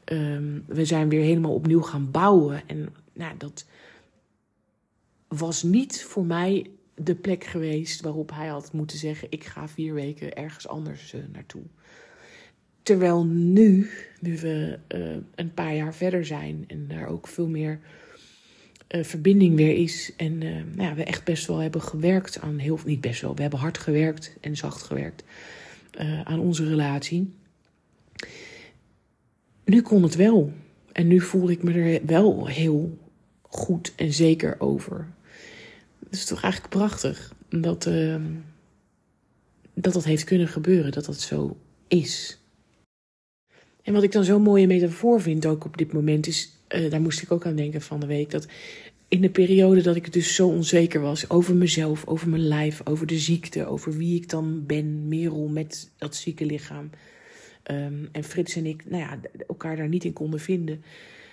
Um, 0.06 0.64
we 0.68 0.86
zijn 0.86 1.10
weer 1.10 1.24
helemaal 1.24 1.54
opnieuw 1.54 1.82
gaan 1.82 2.12
bouwen. 2.12 2.62
En 2.68 2.90
nou, 3.14 3.38
dat 3.38 3.66
was 5.28 5.64
niet 5.64 6.04
voor 6.04 6.26
mij 6.26 6.70
de 7.04 7.16
plek 7.16 7.44
geweest 7.44 8.02
waarop 8.02 8.32
hij 8.34 8.48
had 8.48 8.74
moeten 8.74 8.98
zeggen: 8.98 9.28
ik 9.32 9.44
ga 9.44 9.68
vier 9.68 9.94
weken 9.94 10.36
ergens 10.36 10.68
anders 10.68 11.14
uh, 11.14 11.22
naartoe. 11.32 11.62
Terwijl 12.84 13.26
nu, 13.26 13.90
nu 14.20 14.38
we 14.38 14.80
uh, 14.96 15.16
een 15.36 15.54
paar 15.54 15.76
jaar 15.76 15.94
verder 15.94 16.26
zijn 16.26 16.64
en 16.68 16.88
daar 16.88 17.08
ook 17.08 17.28
veel 17.28 17.48
meer 17.48 17.80
uh, 18.90 19.04
verbinding 19.04 19.56
weer 19.56 19.76
is. 19.76 20.14
En 20.18 20.38
nou 20.38 20.82
ja, 20.82 20.96
we 20.96 21.04
echt 21.04 21.24
best 21.24 21.48
wel 21.48 21.58
hebben 21.58 21.82
gewerkt 21.82 22.40
aan 22.40 22.58
heel 22.58 22.80
niet 22.86 23.02
best 23.02 23.22
wel, 23.22 23.36
we 23.36 23.42
hebben 23.42 23.60
hard 23.60 23.78
gewerkt 23.78 24.36
en 24.42 24.58
zacht 24.58 24.82
gewerkt 24.82 25.24
aan 26.24 26.40
onze 26.40 26.68
relatie. 26.68 27.34
Nu 29.66 29.82
kon 29.82 30.04
het 30.04 30.16
wel. 30.16 30.54
En 30.92 31.08
nu 31.08 31.20
voelde 31.20 31.52
ik 31.52 31.64
me 31.64 31.74
er 31.74 32.06
wel 32.06 32.48
heel 32.48 32.98
goed 33.42 33.94
en 33.96 34.14
zeker 34.14 34.56
over. 34.60 35.08
Het 36.12 36.20
is 36.20 36.26
toch 36.26 36.42
eigenlijk 36.42 36.74
prachtig 36.74 37.34
dat, 37.50 37.86
uh, 37.86 38.16
dat 39.74 39.94
dat 39.94 40.04
heeft 40.04 40.24
kunnen 40.24 40.48
gebeuren, 40.48 40.92
dat 40.92 41.06
dat 41.06 41.20
zo 41.20 41.58
is. 41.88 42.40
En 43.82 43.94
wat 43.94 44.04
ik 44.04 44.12
dan 44.12 44.24
zo'n 44.24 44.42
mooie 44.42 44.68
metafoor 44.68 45.22
vind 45.22 45.46
ook 45.46 45.66
op 45.66 45.78
dit 45.78 45.94
moment 45.94 46.28
is, 46.28 46.52
uh, 46.70 46.92
daar 46.92 47.02
moest 47.02 47.22
ik 47.22 47.32
ook 47.32 47.46
aan 47.46 47.56
denken 47.56 47.82
van 47.82 48.00
de 48.00 48.06
week, 48.06 48.30
dat 48.32 48.48
in 49.08 49.22
de 49.22 49.30
periode 49.30 49.82
dat 49.82 49.96
ik 49.96 50.14
dus 50.14 50.36
zo 50.36 50.48
onzeker 50.48 51.02
was 51.02 51.30
over 51.30 51.56
mezelf, 51.56 52.08
over 52.08 52.30
mijn 52.30 52.48
lijf, 52.48 52.82
over 52.84 53.08
de 53.08 53.20
ziekte, 53.20 53.66
over 53.66 53.98
wie 53.98 54.16
ik 54.16 54.30
dan 54.30 54.66
ben, 54.66 55.08
Merel 55.08 55.48
met 55.48 55.90
dat 55.98 56.16
zieke 56.16 56.46
lichaam. 56.46 56.90
Um, 57.72 58.10
en 58.12 58.24
Frits 58.24 58.56
en 58.56 58.66
ik, 58.66 58.90
nou 58.90 59.04
ja, 59.04 59.20
elkaar 59.48 59.76
daar 59.76 59.88
niet 59.88 60.04
in 60.04 60.14
konden 60.14 60.40
vinden. 60.40 60.84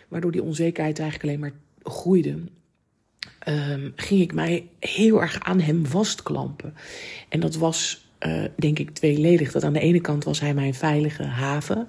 Waardoor 0.08 0.32
die 0.32 0.42
onzekerheid 0.42 0.99
eigenlijk 0.99 1.28
alleen 1.28 1.40
maar 1.40 1.61
groeide. 1.92 2.38
Um, 3.49 3.92
ging 3.97 4.20
ik 4.20 4.35
mij 4.35 4.68
heel 4.80 5.20
erg 5.20 5.40
aan 5.40 5.61
hem 5.61 5.87
vastklampen. 5.87 6.75
En 7.28 7.40
dat 7.40 7.54
was, 7.54 8.08
uh, 8.26 8.44
denk 8.56 8.78
ik, 8.78 8.90
tweeledig. 8.90 9.52
Dat 9.52 9.64
aan 9.64 9.73
de 9.73 9.80
ene 9.80 10.00
kant 10.00 10.25
was 10.25 10.40
hij 10.40 10.54
mijn 10.54 10.75
veilige 10.75 11.23
haven. 11.23 11.88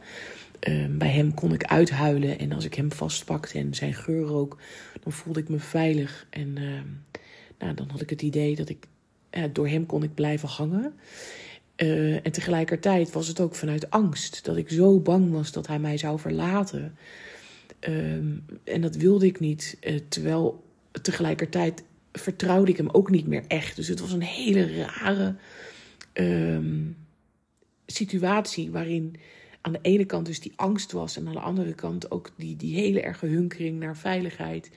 Uh, 0.67 0.85
bij 0.89 1.09
hem 1.09 1.33
kon 1.33 1.53
ik 1.53 1.63
uithuilen 1.63 2.39
en 2.39 2.51
als 2.51 2.65
ik 2.65 2.73
hem 2.73 2.91
vastpakte 2.91 3.59
en 3.59 3.73
zijn 3.73 3.93
geur 3.93 4.21
rook, 4.21 4.57
dan 5.03 5.11
voelde 5.11 5.39
ik 5.39 5.49
me 5.49 5.59
veilig. 5.59 6.27
En 6.29 6.55
uh, 6.57 6.81
nou, 7.59 7.73
dan 7.73 7.89
had 7.89 8.01
ik 8.01 8.09
het 8.09 8.21
idee 8.21 8.55
dat 8.55 8.69
ik 8.69 8.87
door 9.51 9.67
hem 9.67 9.85
kon 9.85 10.03
ik 10.03 10.13
blijven 10.13 10.49
hangen. 10.49 10.93
Uh, 11.77 12.25
en 12.25 12.31
tegelijkertijd 12.31 13.11
was 13.11 13.27
het 13.27 13.39
ook 13.39 13.55
vanuit 13.55 13.89
angst 13.89 14.45
dat 14.45 14.57
ik 14.57 14.69
zo 14.69 14.99
bang 14.99 15.31
was 15.31 15.51
dat 15.51 15.67
hij 15.67 15.79
mij 15.79 15.97
zou 15.97 16.19
verlaten. 16.19 16.97
en 18.63 18.81
dat 18.81 18.95
wilde 18.95 19.25
ik 19.25 19.39
niet. 19.39 19.77
terwijl 20.09 20.63
tegelijkertijd 21.01 21.83
vertrouwde 22.11 22.71
ik 22.71 22.77
hem 22.77 22.89
ook 22.89 23.09
niet 23.09 23.27
meer 23.27 23.43
echt. 23.47 23.75
Dus 23.75 23.87
het 23.87 23.99
was 23.99 24.11
een 24.11 24.21
hele 24.21 24.85
rare 24.85 25.35
situatie 27.85 28.71
waarin 28.71 29.15
aan 29.61 29.71
de 29.71 29.79
ene 29.81 30.05
kant 30.05 30.25
dus 30.25 30.39
die 30.39 30.53
angst 30.55 30.91
was 30.91 31.17
en 31.17 31.27
aan 31.27 31.33
de 31.33 31.39
andere 31.39 31.73
kant 31.73 32.11
ook 32.11 32.31
die, 32.37 32.55
die 32.55 32.75
hele 32.75 33.01
erge 33.01 33.25
hunkering 33.25 33.79
naar 33.79 33.97
veiligheid. 33.97 34.71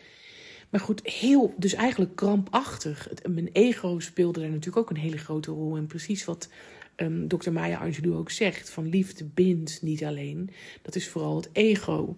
Maar 0.70 0.80
goed, 0.80 1.06
heel, 1.06 1.54
dus 1.56 1.74
eigenlijk 1.74 2.16
krampachtig. 2.16 3.08
Mijn 3.28 3.48
ego 3.52 3.98
speelde 3.98 4.40
daar 4.40 4.48
natuurlijk 4.48 4.76
ook 4.76 4.90
een 4.90 5.02
hele 5.02 5.18
grote 5.18 5.50
rol. 5.50 5.76
En 5.76 5.86
precies 5.86 6.24
wat 6.24 6.48
um, 6.96 7.28
dokter 7.28 7.52
Maya 7.52 7.78
Angelou 7.78 8.14
ook 8.14 8.30
zegt: 8.30 8.70
van 8.70 8.88
liefde 8.88 9.24
bindt 9.24 9.82
niet 9.82 10.04
alleen. 10.04 10.50
Dat 10.82 10.94
is 10.94 11.08
vooral 11.08 11.36
het 11.36 11.48
ego. 11.52 12.16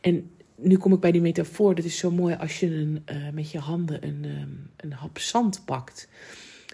En 0.00 0.30
nu 0.60 0.76
kom 0.76 0.92
ik 0.92 1.00
bij 1.00 1.12
die 1.12 1.20
metafoor. 1.20 1.74
Dat 1.74 1.84
is 1.84 1.98
zo 1.98 2.10
mooi 2.10 2.34
als 2.34 2.60
je 2.60 2.66
een, 2.66 3.02
uh, 3.12 3.30
met 3.32 3.50
je 3.50 3.58
handen 3.58 4.06
een, 4.06 4.24
um, 4.24 4.70
een 4.76 4.92
hap 4.92 5.18
zand 5.18 5.62
pakt. 5.64 6.08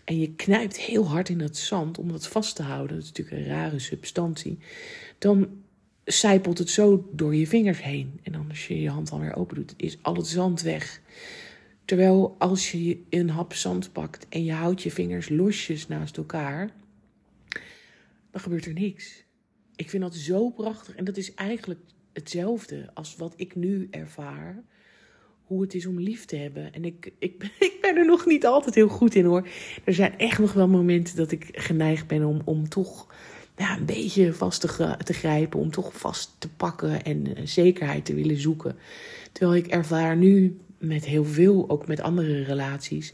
En 0.05 0.19
je 0.19 0.35
knijpt 0.35 0.79
heel 0.79 1.09
hard 1.09 1.29
in 1.29 1.38
dat 1.38 1.57
zand 1.57 1.99
om 1.99 2.12
dat 2.12 2.26
vast 2.26 2.57
te 2.57 2.62
houden. 2.62 2.97
Dat 2.97 3.05
is 3.05 3.12
natuurlijk 3.12 3.37
een 3.37 3.53
rare 3.53 3.79
substantie 3.79 4.59
dan 5.19 5.49
zijpelt 6.05 6.59
het 6.59 6.71
zo 6.71 7.09
door 7.12 7.35
je 7.35 7.47
vingers 7.47 7.83
heen. 7.83 8.21
En 8.23 8.33
dan 8.33 8.47
als 8.49 8.67
je 8.67 8.81
je 8.81 8.91
hand 8.91 9.09
dan 9.09 9.21
weer 9.21 9.37
open 9.37 9.55
doet, 9.55 9.75
is 9.76 9.99
al 10.03 10.14
het 10.14 10.26
zand 10.26 10.62
weg. 10.62 11.00
Terwijl 11.85 12.37
als 12.38 12.73
je 12.73 13.03
een 13.11 13.31
hap 13.31 13.55
zand 13.55 13.93
pakt 13.93 14.26
en 14.29 14.45
je 14.45 14.53
houdt 14.53 14.83
je 14.83 14.91
vingers 14.91 15.29
losjes 15.29 15.88
naast 15.88 16.17
elkaar, 16.17 16.71
dan 18.31 18.41
gebeurt 18.41 18.67
er 18.67 18.73
niks. 18.73 19.25
Ik 19.76 19.91
vind 19.91 20.03
dat 20.03 20.14
zo 20.14 20.50
prachtig. 20.50 20.95
En 20.95 21.05
dat 21.05 21.17
is 21.17 21.35
eigenlijk 21.35 21.81
hetzelfde 22.14 22.90
als 22.94 23.16
wat 23.16 23.35
ik 23.37 23.54
nu 23.54 23.88
ervaar. 23.90 24.62
Hoe 25.44 25.62
het 25.62 25.75
is 25.75 25.87
om 25.87 26.00
lief 26.00 26.25
te 26.25 26.37
hebben. 26.37 26.73
En 26.73 26.85
ik, 26.85 27.12
ik, 27.18 27.54
ik 27.59 27.78
ben 27.80 27.97
er 27.97 28.06
nog 28.06 28.26
niet 28.26 28.47
altijd 28.47 28.75
heel 28.75 28.88
goed 28.88 29.14
in 29.14 29.25
hoor. 29.25 29.49
Er 29.85 29.94
zijn 29.94 30.18
echt 30.18 30.38
nog 30.38 30.52
wel 30.52 30.68
momenten 30.68 31.16
dat 31.16 31.30
ik 31.30 31.49
geneigd 31.52 32.06
ben 32.06 32.25
om, 32.25 32.40
om 32.44 32.68
toch 32.68 33.14
ja, 33.56 33.76
een 33.76 33.85
beetje 33.85 34.33
vast 34.33 34.61
te, 34.61 34.97
te 35.04 35.12
grijpen, 35.12 35.61
om 35.61 35.71
toch 35.71 35.99
vast 35.99 36.37
te 36.38 36.49
pakken 36.49 37.02
en 37.02 37.35
zekerheid 37.44 38.04
te 38.04 38.14
willen 38.14 38.40
zoeken. 38.40 38.76
Terwijl 39.33 39.56
ik 39.56 39.66
ervaar 39.66 40.16
nu 40.16 40.59
met 40.78 41.04
heel 41.04 41.25
veel, 41.25 41.71
ook 41.71 41.87
met 41.87 42.00
andere 42.00 42.42
relaties, 42.42 43.12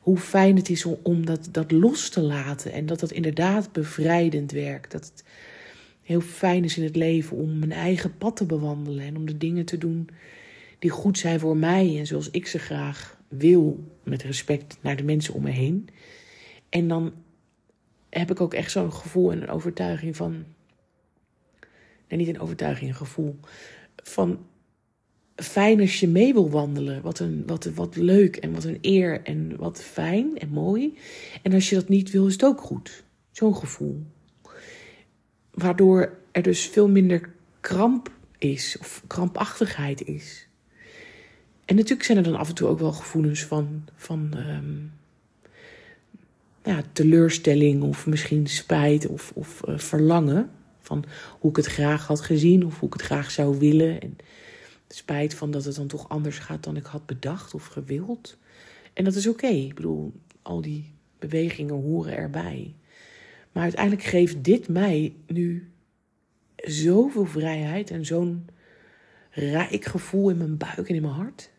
hoe 0.00 0.18
fijn 0.18 0.56
het 0.56 0.68
is 0.68 0.84
om, 0.84 0.96
om 1.02 1.26
dat, 1.26 1.48
dat 1.50 1.70
los 1.70 2.08
te 2.08 2.20
laten 2.20 2.72
en 2.72 2.86
dat 2.86 3.00
dat 3.00 3.10
inderdaad 3.10 3.72
bevrijdend 3.72 4.52
werkt. 4.52 4.92
Dat 4.92 5.04
het 5.04 5.24
heel 6.12 6.20
fijn 6.20 6.64
is 6.64 6.76
in 6.76 6.84
het 6.84 6.96
leven 6.96 7.36
om 7.36 7.58
mijn 7.58 7.72
eigen 7.72 8.16
pad 8.18 8.36
te 8.36 8.46
bewandelen 8.46 9.04
en 9.04 9.16
om 9.16 9.26
de 9.26 9.36
dingen 9.36 9.64
te 9.64 9.78
doen 9.78 10.08
die 10.78 10.90
goed 10.90 11.18
zijn 11.18 11.40
voor 11.40 11.56
mij 11.56 11.98
en 11.98 12.06
zoals 12.06 12.30
ik 12.30 12.46
ze 12.46 12.58
graag 12.58 13.20
wil, 13.28 13.84
met 14.02 14.22
respect 14.22 14.78
naar 14.80 14.96
de 14.96 15.02
mensen 15.02 15.34
om 15.34 15.42
me 15.42 15.50
heen. 15.50 15.88
En 16.68 16.88
dan 16.88 17.12
heb 18.08 18.30
ik 18.30 18.40
ook 18.40 18.54
echt 18.54 18.70
zo'n 18.70 18.92
gevoel 18.92 19.32
en 19.32 19.42
een 19.42 19.48
overtuiging 19.48 20.16
van. 20.16 20.44
Nee, 22.08 22.18
niet 22.18 22.28
een 22.28 22.40
overtuiging, 22.40 22.90
een 22.90 22.96
gevoel. 22.96 23.38
Van 23.96 24.46
fijn 25.36 25.80
als 25.80 26.00
je 26.00 26.08
mee 26.08 26.32
wil 26.32 26.50
wandelen. 26.50 27.02
Wat, 27.02 27.18
een, 27.18 27.42
wat, 27.46 27.64
wat 27.64 27.96
leuk 27.96 28.36
en 28.36 28.52
wat 28.52 28.64
een 28.64 28.78
eer 28.80 29.22
en 29.22 29.56
wat 29.56 29.82
fijn 29.82 30.38
en 30.38 30.48
mooi. 30.48 30.98
En 31.42 31.52
als 31.52 31.68
je 31.68 31.74
dat 31.74 31.88
niet 31.88 32.10
wil, 32.10 32.26
is 32.26 32.32
het 32.32 32.44
ook 32.44 32.60
goed. 32.60 33.04
Zo'n 33.30 33.56
gevoel. 33.56 34.06
Waardoor 35.54 36.12
er 36.30 36.42
dus 36.42 36.66
veel 36.66 36.88
minder 36.88 37.30
kramp 37.60 38.10
is 38.38 38.76
of 38.80 39.02
krampachtigheid 39.06 40.06
is. 40.06 40.46
En 41.64 41.76
natuurlijk 41.76 42.04
zijn 42.04 42.18
er 42.18 42.24
dan 42.24 42.36
af 42.36 42.48
en 42.48 42.54
toe 42.54 42.68
ook 42.68 42.78
wel 42.78 42.92
gevoelens 42.92 43.44
van, 43.44 43.84
van 43.94 44.34
um, 44.36 44.92
ja, 46.64 46.82
teleurstelling 46.92 47.82
of 47.82 48.06
misschien 48.06 48.46
spijt 48.46 49.06
of, 49.06 49.32
of 49.34 49.62
uh, 49.68 49.78
verlangen. 49.78 50.50
Van 50.80 51.04
hoe 51.38 51.50
ik 51.50 51.56
het 51.56 51.66
graag 51.66 52.06
had 52.06 52.20
gezien 52.20 52.66
of 52.66 52.78
hoe 52.78 52.88
ik 52.88 52.94
het 52.94 53.02
graag 53.02 53.30
zou 53.30 53.58
willen. 53.58 54.00
En 54.00 54.16
spijt 54.88 55.34
van 55.34 55.50
dat 55.50 55.64
het 55.64 55.74
dan 55.74 55.86
toch 55.86 56.08
anders 56.08 56.38
gaat 56.38 56.64
dan 56.64 56.76
ik 56.76 56.86
had 56.86 57.06
bedacht 57.06 57.54
of 57.54 57.66
gewild. 57.66 58.36
En 58.92 59.04
dat 59.04 59.14
is 59.14 59.26
oké. 59.26 59.46
Ik 59.46 59.74
bedoel, 59.74 60.12
al 60.42 60.60
die 60.60 60.92
bewegingen 61.18 61.74
horen 61.74 62.16
erbij. 62.16 62.74
Maar 63.52 63.62
uiteindelijk 63.62 64.02
geeft 64.02 64.44
dit 64.44 64.68
mij 64.68 65.14
nu 65.26 65.70
zoveel 66.56 67.26
vrijheid 67.26 67.90
en 67.90 68.04
zo'n 68.04 68.46
rijk 69.30 69.84
gevoel 69.84 70.30
in 70.30 70.36
mijn 70.36 70.56
buik 70.56 70.88
en 70.88 70.94
in 70.94 71.02
mijn 71.02 71.14
hart. 71.14 71.50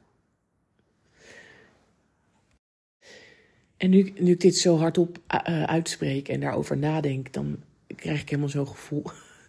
En 3.78 3.90
nu, 3.90 4.14
nu 4.20 4.32
ik 4.32 4.40
dit 4.40 4.58
zo 4.58 4.78
hardop 4.78 5.18
uh, 5.18 5.64
uitspreek 5.64 6.28
en 6.30 6.40
daarover 6.40 6.78
nadenk, 6.78 7.34
dan 7.34 7.58
krijg 7.96 8.22
ik 8.22 8.30
helemaal 8.30 8.50
zo'n 8.50 8.68
gevoel 8.68 9.04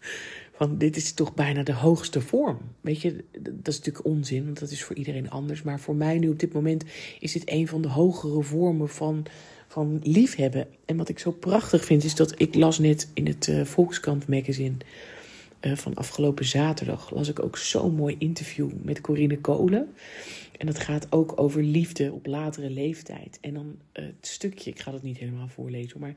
van 0.59 0.79
dit 0.79 0.97
is 0.97 1.13
toch 1.13 1.35
bijna 1.35 1.63
de 1.63 1.73
hoogste 1.73 2.21
vorm. 2.21 2.59
Weet 2.81 3.01
je, 3.01 3.25
dat 3.33 3.69
is 3.69 3.79
natuurlijk 3.79 4.05
onzin, 4.05 4.45
want 4.45 4.61
dat 4.61 4.71
is 4.71 4.85
voor 4.85 4.97
iedereen 4.97 5.31
anders. 5.31 5.63
Maar 5.63 5.81
voor 5.81 5.95
mij 5.95 6.19
nu 6.19 6.29
op 6.29 6.39
dit 6.39 6.53
moment 6.53 6.85
is 7.19 7.33
dit 7.33 7.51
een 7.51 7.69
van 7.69 7.83
de 7.83 7.89
hogere 7.89 8.43
vormen 8.43 8.89
van, 8.89 9.27
van 9.75 10.01
liefhebben. 10.03 10.67
En 10.85 10.97
wat 10.97 11.09
ik 11.09 11.19
zo 11.19 11.31
prachtig 11.31 11.85
vind, 11.85 12.05
is 12.05 12.15
dat 12.15 12.41
ik 12.41 12.55
las 12.55 12.79
net 12.79 13.11
in 13.15 13.27
het 13.27 13.47
uh, 13.47 13.65
Volkskrant 13.65 14.29
magazine 14.29 14.77
uh, 15.61 15.77
van 15.77 15.95
afgelopen 15.95 16.45
zaterdag, 16.45 17.11
las 17.11 17.29
ik 17.29 17.43
ook 17.43 17.57
zo'n 17.57 17.95
mooi 17.95 18.17
interview 18.19 18.71
met 18.83 19.01
Corine 19.01 19.39
Kolen. 19.39 19.95
En 20.59 20.67
dat 20.67 20.79
gaat 20.79 21.07
ook 21.11 21.41
over 21.41 21.63
liefde 21.63 22.13
op 22.13 22.27
latere 22.27 22.71
leeftijd. 22.71 23.39
En 23.41 23.55
dan 23.55 23.77
het 23.93 24.15
stukje, 24.21 24.71
ik 24.71 24.81
ga 24.81 24.91
dat 24.91 25.03
niet 25.03 25.19
helemaal 25.19 25.49
voorlezen, 25.49 26.01
maar 26.01 26.15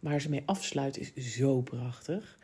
waar 0.00 0.20
ze 0.20 0.30
mee 0.30 0.42
afsluit 0.44 0.98
is 0.98 1.36
zo 1.36 1.60
prachtig. 1.60 2.38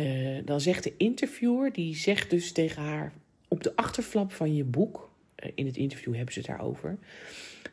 Uh, 0.00 0.38
dan 0.44 0.60
zegt 0.60 0.84
de 0.84 0.92
interviewer, 0.96 1.72
die 1.72 1.96
zegt 1.96 2.30
dus 2.30 2.52
tegen 2.52 2.82
haar 2.82 3.12
op 3.48 3.62
de 3.62 3.76
achterflap 3.76 4.32
van 4.32 4.54
je 4.54 4.64
boek, 4.64 5.10
in 5.54 5.66
het 5.66 5.76
interview 5.76 6.14
hebben 6.14 6.32
ze 6.32 6.38
het 6.38 6.48
daarover, 6.48 6.98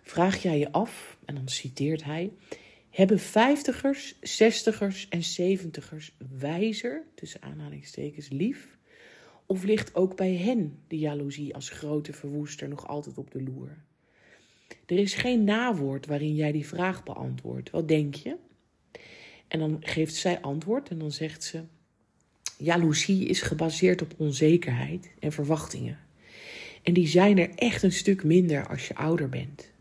vraag 0.04 0.42
jij 0.42 0.60
je 0.60 0.72
af, 0.72 1.18
en 1.26 1.36
dan 1.36 1.48
citeert 1.48 2.04
hij, 2.04 2.32
hebben 2.90 3.20
vijftigers, 3.20 4.16
zestigers 4.22 5.08
en 5.10 5.24
zeventigers 5.24 6.16
wijzer, 6.38 7.04
tussen 7.16 7.42
aanhalingstekens, 7.42 8.30
lief? 8.30 8.78
Of 9.46 9.64
ligt 9.64 9.96
ook 9.96 10.16
bij 10.16 10.36
hen 10.36 10.80
de 10.88 10.98
jaloezie 10.98 11.56
als 11.56 11.70
grote 11.70 12.14
verwoester 12.14 12.68
nog 12.68 12.88
altijd 12.88 13.18
op 13.18 13.32
de 13.32 13.44
loer? 13.44 13.78
Er 14.86 14.98
is 14.98 15.14
geen 15.14 15.44
nawoord 15.44 16.06
waarin 16.06 16.36
jij 16.36 16.52
die 16.52 16.68
vraag 16.68 17.04
beantwoordt. 17.04 17.70
Wat 17.70 17.88
denk 17.88 18.16
je? 18.16 18.36
En 19.48 19.60
dan 19.60 19.78
geeft 19.80 20.16
zij 20.16 20.42
antwoord 20.42 20.90
en 20.90 21.00
dan 21.00 21.12
zegt 21.12 21.44
ze: 21.44 21.64
Jaloezie 22.58 23.26
is 23.26 23.42
gebaseerd 23.42 24.02
op 24.02 24.14
onzekerheid 24.18 25.12
en 25.20 25.32
verwachtingen. 25.32 26.00
En 26.84 26.94
die 26.94 27.08
zijn 27.08 27.38
er 27.38 27.50
echt 27.56 27.84
een 27.84 27.92
stuk 27.92 28.24
minder 28.24 28.68
als 28.68 28.88
je 28.88 28.96
ouder 28.96 29.30
bent. 29.30 29.72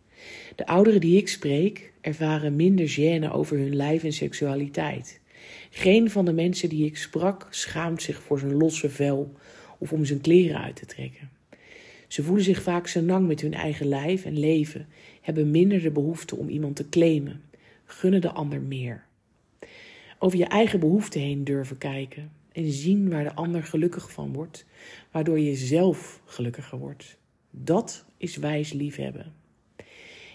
De 0.56 0.66
ouderen 0.66 1.00
die 1.00 1.16
ik 1.16 1.28
spreek 1.28 1.92
ervaren 2.00 2.56
minder 2.56 2.88
gêne 2.88 3.32
over 3.32 3.58
hun 3.58 3.76
lijf 3.76 4.04
en 4.04 4.12
seksualiteit. 4.12 5.20
Geen 5.70 6.10
van 6.10 6.24
de 6.24 6.32
mensen 6.32 6.68
die 6.68 6.86
ik 6.86 6.96
sprak 6.96 7.46
schaamt 7.50 8.02
zich 8.02 8.22
voor 8.22 8.38
zijn 8.38 8.54
losse 8.54 8.90
vel 8.90 9.32
of 9.78 9.92
om 9.92 10.04
zijn 10.04 10.20
kleren 10.20 10.62
uit 10.62 10.76
te 10.76 10.86
trekken. 10.86 11.30
Ze 12.08 12.22
voelen 12.22 12.44
zich 12.44 12.62
vaak 12.62 12.86
senang 12.86 13.26
met 13.26 13.40
hun 13.40 13.54
eigen 13.54 13.86
lijf 13.86 14.24
en 14.24 14.38
leven, 14.38 14.86
hebben 15.20 15.50
minder 15.50 15.82
de 15.82 15.90
behoefte 15.90 16.36
om 16.36 16.48
iemand 16.48 16.76
te 16.76 16.88
claimen, 16.88 17.42
gunnen 17.84 18.20
de 18.20 18.30
ander 18.30 18.60
meer. 18.60 19.04
Over 20.18 20.38
je 20.38 20.46
eigen 20.46 20.80
behoeften 20.80 21.20
heen 21.20 21.44
durven 21.44 21.78
kijken 21.78 22.30
en 22.58 22.72
zien 22.72 23.10
waar 23.10 23.24
de 23.24 23.34
ander 23.34 23.62
gelukkig 23.62 24.12
van 24.12 24.32
wordt, 24.32 24.66
waardoor 25.10 25.38
je 25.38 25.54
zelf 25.54 26.20
gelukkiger 26.24 26.78
wordt. 26.78 27.16
Dat 27.50 28.04
is 28.16 28.36
wijs 28.36 28.72
liefhebben. 28.72 29.32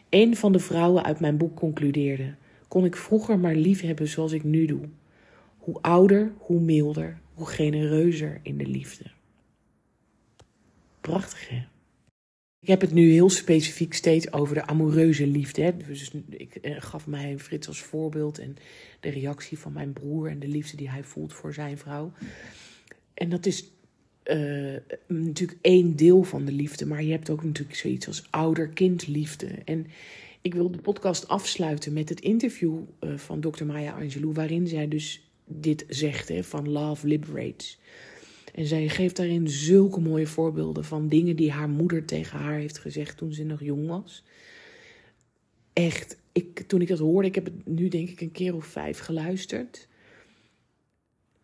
Een 0.09 0.35
van 0.35 0.51
de 0.51 0.59
vrouwen 0.59 1.03
uit 1.03 1.19
mijn 1.19 1.37
boek 1.37 1.55
concludeerde: 1.55 2.35
kon 2.67 2.85
ik 2.85 2.95
vroeger 2.95 3.39
maar 3.39 3.55
liefhebben 3.55 4.07
zoals 4.07 4.31
ik 4.31 4.43
nu 4.43 4.65
doe. 4.65 4.89
Hoe 5.57 5.81
ouder, 5.81 6.33
hoe 6.37 6.59
milder, 6.59 7.19
hoe 7.33 7.47
genereuzer 7.47 8.39
in 8.43 8.57
de 8.57 8.67
liefde. 8.67 9.05
Prachtig 11.01 11.49
hè? 11.49 11.63
Ik 12.63 12.69
heb 12.69 12.81
het 12.81 12.91
nu 12.91 13.11
heel 13.11 13.29
specifiek 13.29 13.93
steeds 13.93 14.31
over 14.31 14.55
de 14.55 14.65
amoureuze 14.65 15.27
liefde. 15.27 15.61
Hè? 15.61 15.77
Dus 15.77 16.11
ik 16.29 16.55
eh, 16.55 16.75
gaf 16.79 17.07
mij 17.07 17.39
Frits 17.39 17.67
als 17.67 17.81
voorbeeld 17.81 18.39
en 18.39 18.57
de 18.99 19.09
reactie 19.09 19.59
van 19.59 19.73
mijn 19.73 19.93
broer 19.93 20.29
en 20.29 20.39
de 20.39 20.47
liefde 20.47 20.77
die 20.77 20.89
hij 20.89 21.03
voelt 21.03 21.33
voor 21.33 21.53
zijn 21.53 21.77
vrouw. 21.77 22.11
En 23.13 23.29
dat 23.29 23.45
is 23.45 23.71
uh, 24.25 24.75
natuurlijk 25.07 25.59
één 25.61 25.95
deel 25.95 26.23
van 26.23 26.45
de 26.45 26.51
liefde, 26.51 26.85
maar 26.85 27.03
je 27.03 27.11
hebt 27.11 27.29
ook 27.29 27.43
natuurlijk 27.43 27.77
zoiets 27.77 28.07
als 28.07 28.27
ouder-kind 28.29 29.07
liefde. 29.07 29.47
En 29.65 29.87
ik 30.41 30.53
wil 30.53 30.71
de 30.71 30.81
podcast 30.81 31.27
afsluiten 31.27 31.93
met 31.93 32.09
het 32.09 32.19
interview 32.19 32.79
uh, 32.99 33.17
van 33.17 33.39
Dr. 33.39 33.65
Maya 33.65 33.91
Angelou, 33.91 34.33
waarin 34.33 34.67
zij 34.67 34.87
dus 34.87 35.31
dit 35.45 35.85
zegt: 35.87 36.27
hè, 36.27 36.43
van 36.43 36.69
love 36.69 37.07
liberates. 37.07 37.79
En 38.53 38.65
zij 38.65 38.89
geeft 38.89 39.15
daarin 39.15 39.47
zulke 39.47 39.99
mooie 39.99 40.27
voorbeelden 40.27 40.85
van 40.85 41.07
dingen 41.07 41.35
die 41.35 41.51
haar 41.51 41.69
moeder 41.69 42.05
tegen 42.05 42.39
haar 42.39 42.57
heeft 42.57 42.77
gezegd 42.77 43.17
toen 43.17 43.33
ze 43.33 43.43
nog 43.43 43.63
jong 43.63 43.87
was. 43.87 44.23
Echt, 45.73 46.17
ik, 46.31 46.59
toen 46.59 46.81
ik 46.81 46.87
dat 46.87 46.99
hoorde, 46.99 47.27
ik 47.27 47.35
heb 47.35 47.45
het 47.45 47.67
nu 47.67 47.87
denk 47.87 48.09
ik 48.09 48.21
een 48.21 48.31
keer 48.31 48.55
of 48.55 48.65
vijf 48.65 48.99
geluisterd. 48.99 49.87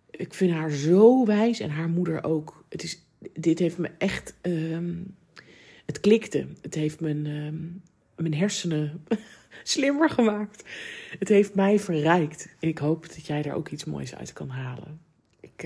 Ik 0.09 0.33
vind 0.33 0.51
haar 0.51 0.71
zo 0.71 1.25
wijs 1.25 1.59
en 1.59 1.69
haar 1.69 1.89
moeder 1.89 2.23
ook. 2.23 2.65
Het 2.69 2.83
is, 2.83 3.05
dit 3.33 3.59
heeft 3.59 3.77
me 3.77 3.91
echt. 3.97 4.35
Um, 4.41 5.17
het 5.85 5.99
klikte. 5.99 6.47
Het 6.61 6.75
heeft 6.75 6.99
mijn, 6.99 7.25
um, 7.25 7.81
mijn 8.15 8.33
hersenen 8.33 9.03
slimmer 9.63 10.09
gemaakt. 10.09 10.63
Het 11.19 11.29
heeft 11.29 11.55
mij 11.55 11.79
verrijkt. 11.79 12.55
Ik 12.59 12.77
hoop 12.77 13.07
dat 13.07 13.25
jij 13.25 13.41
daar 13.41 13.55
ook 13.55 13.69
iets 13.69 13.85
moois 13.85 14.15
uit 14.15 14.33
kan 14.33 14.49
halen. 14.49 14.99
Ik. 15.39 15.63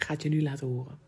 Uh, 0.00 0.06
ga 0.06 0.12
het 0.12 0.22
je 0.22 0.28
nu 0.28 0.42
laten 0.42 0.66
horen. 0.66 0.98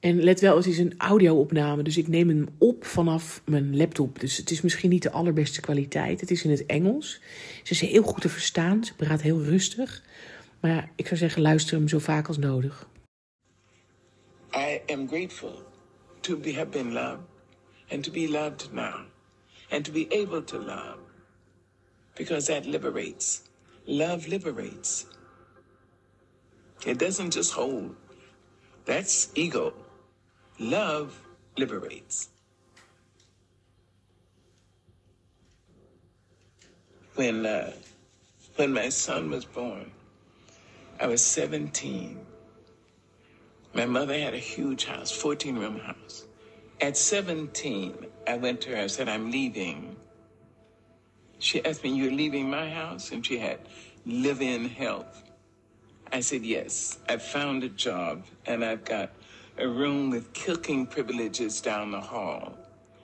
En 0.00 0.22
let 0.22 0.40
wel, 0.40 0.56
het 0.56 0.66
is 0.66 0.78
een 0.78 0.94
audio-opname, 0.96 1.82
dus 1.82 1.96
ik 1.96 2.08
neem 2.08 2.28
hem 2.28 2.48
op 2.58 2.84
vanaf 2.84 3.42
mijn 3.44 3.76
laptop. 3.76 4.20
Dus 4.20 4.36
het 4.36 4.50
is 4.50 4.60
misschien 4.60 4.90
niet 4.90 5.02
de 5.02 5.10
allerbeste 5.10 5.60
kwaliteit. 5.60 6.20
Het 6.20 6.30
is 6.30 6.44
in 6.44 6.50
het 6.50 6.66
Engels. 6.66 7.20
Ze 7.62 7.72
is 7.72 7.80
heel 7.80 8.02
goed 8.02 8.20
te 8.20 8.28
verstaan. 8.28 8.84
Ze 8.84 8.94
praat 8.94 9.22
heel 9.22 9.42
rustig. 9.42 10.02
Maar 10.60 10.90
ik 10.94 11.06
zou 11.06 11.18
zeggen, 11.18 11.42
luister 11.42 11.76
hem 11.76 11.88
zo 11.88 11.98
vaak 11.98 12.28
als 12.28 12.38
nodig. 12.38 12.88
I 14.54 14.80
am 14.92 15.08
grateful 15.08 15.62
to 16.20 16.36
be, 16.36 16.54
have 16.54 16.68
been 16.68 16.92
loved 16.92 17.24
and 17.90 18.02
to 18.02 18.10
be 18.10 18.28
loved 18.28 18.72
now 18.72 18.94
and 19.70 19.84
to 19.84 19.92
be 19.92 20.06
able 20.08 20.44
to 20.44 20.58
love 20.58 20.98
because 22.14 22.46
that 22.46 22.64
liberates. 22.64 23.42
Love 23.84 24.28
liberates. 24.28 25.06
It 26.84 26.98
doesn't 26.98 27.30
just 27.30 27.52
hold. 27.52 27.94
That's 28.84 29.30
ego. 29.34 29.72
Love 30.58 31.18
liberates. 31.56 32.28
When 37.14 37.46
uh, 37.46 37.72
when 38.56 38.72
my 38.72 38.88
son 38.88 39.30
was 39.30 39.44
born, 39.44 39.90
I 41.00 41.06
was 41.06 41.24
17. 41.24 42.18
My 43.74 43.84
mother 43.84 44.18
had 44.18 44.32
a 44.32 44.38
huge 44.38 44.86
house, 44.86 45.10
14 45.10 45.58
room 45.58 45.78
house. 45.78 46.24
At 46.80 46.96
17, 46.96 48.06
I 48.26 48.36
went 48.36 48.62
to 48.62 48.70
her 48.70 48.76
and 48.76 48.90
said, 48.90 49.08
I'm 49.08 49.30
leaving. 49.30 49.96
She 51.38 51.62
asked 51.64 51.84
me, 51.84 51.90
You're 51.94 52.12
leaving 52.12 52.48
my 52.48 52.70
house? 52.70 53.12
And 53.12 53.24
she 53.24 53.38
had 53.38 53.60
live 54.06 54.40
in 54.40 54.68
health. 54.68 55.22
I 56.16 56.20
said, 56.20 56.46
Yes, 56.46 56.98
I've 57.10 57.22
found 57.22 57.62
a 57.62 57.68
job 57.68 58.24
and 58.46 58.64
I've 58.64 58.86
got 58.86 59.10
a 59.58 59.68
room 59.68 60.08
with 60.08 60.32
cooking 60.32 60.86
privileges 60.86 61.60
down 61.60 61.90
the 61.90 62.00
hall, 62.00 62.56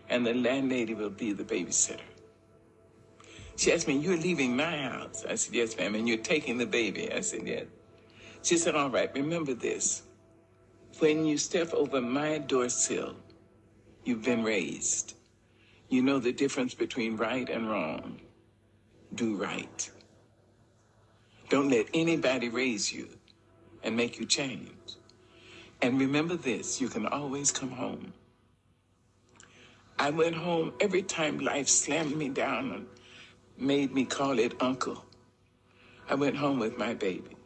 and 0.09 0.27
the 0.27 0.33
landlady 0.33 0.95
will 0.95 1.11
be 1.11 1.35
the 1.35 1.45
babysitter. 1.45 2.01
She 3.57 3.71
asked 3.71 3.87
me, 3.87 3.99
You're 3.99 4.17
leaving 4.17 4.57
my 4.57 4.79
house? 4.79 5.27
I 5.29 5.35
said, 5.35 5.55
Yes, 5.55 5.77
ma'am, 5.77 5.95
and 5.95 6.09
you're 6.09 6.25
taking 6.33 6.57
the 6.57 6.65
baby? 6.65 7.13
I 7.13 7.21
said, 7.21 7.47
Yes. 7.47 7.67
She 8.41 8.57
said, 8.57 8.75
All 8.75 8.89
right, 8.89 9.15
remember 9.15 9.53
this. 9.53 10.05
When 10.99 11.27
you 11.27 11.37
step 11.37 11.75
over 11.75 12.01
my 12.01 12.39
door 12.39 12.71
sill, 12.71 13.15
you've 14.07 14.23
been 14.23 14.43
raised. 14.43 15.17
You 15.91 16.01
know 16.01 16.19
the 16.19 16.33
difference 16.33 16.73
between 16.73 17.19
right 17.19 17.51
and 17.51 17.69
wrong. 17.69 18.23
Do 19.15 19.37
right. 19.37 19.91
Don't 21.53 21.69
let 21.69 21.89
anybody 21.93 22.49
raise 22.49 22.91
you 22.91 23.11
and 23.83 23.95
make 23.95 24.19
you 24.19 24.25
change. 24.25 24.71
And 25.83 26.01
remember 26.01 26.35
this 26.35 26.81
you 26.81 26.89
can 26.89 27.05
always 27.05 27.53
come 27.53 27.69
home. 27.69 28.15
I 29.99 30.09
went 30.09 30.35
home 30.35 30.73
every 30.81 31.03
time 31.03 31.41
life 31.41 31.69
slammed 31.69 32.17
me 32.17 32.31
down 32.31 32.73
and 32.73 32.87
made 33.59 33.93
me 33.93 34.07
call 34.07 34.39
it 34.39 34.63
uncle. 34.63 35.05
I 36.09 36.15
went 36.15 36.39
home 36.39 36.59
with 36.59 36.79
my 36.79 36.95
baby. 36.95 37.37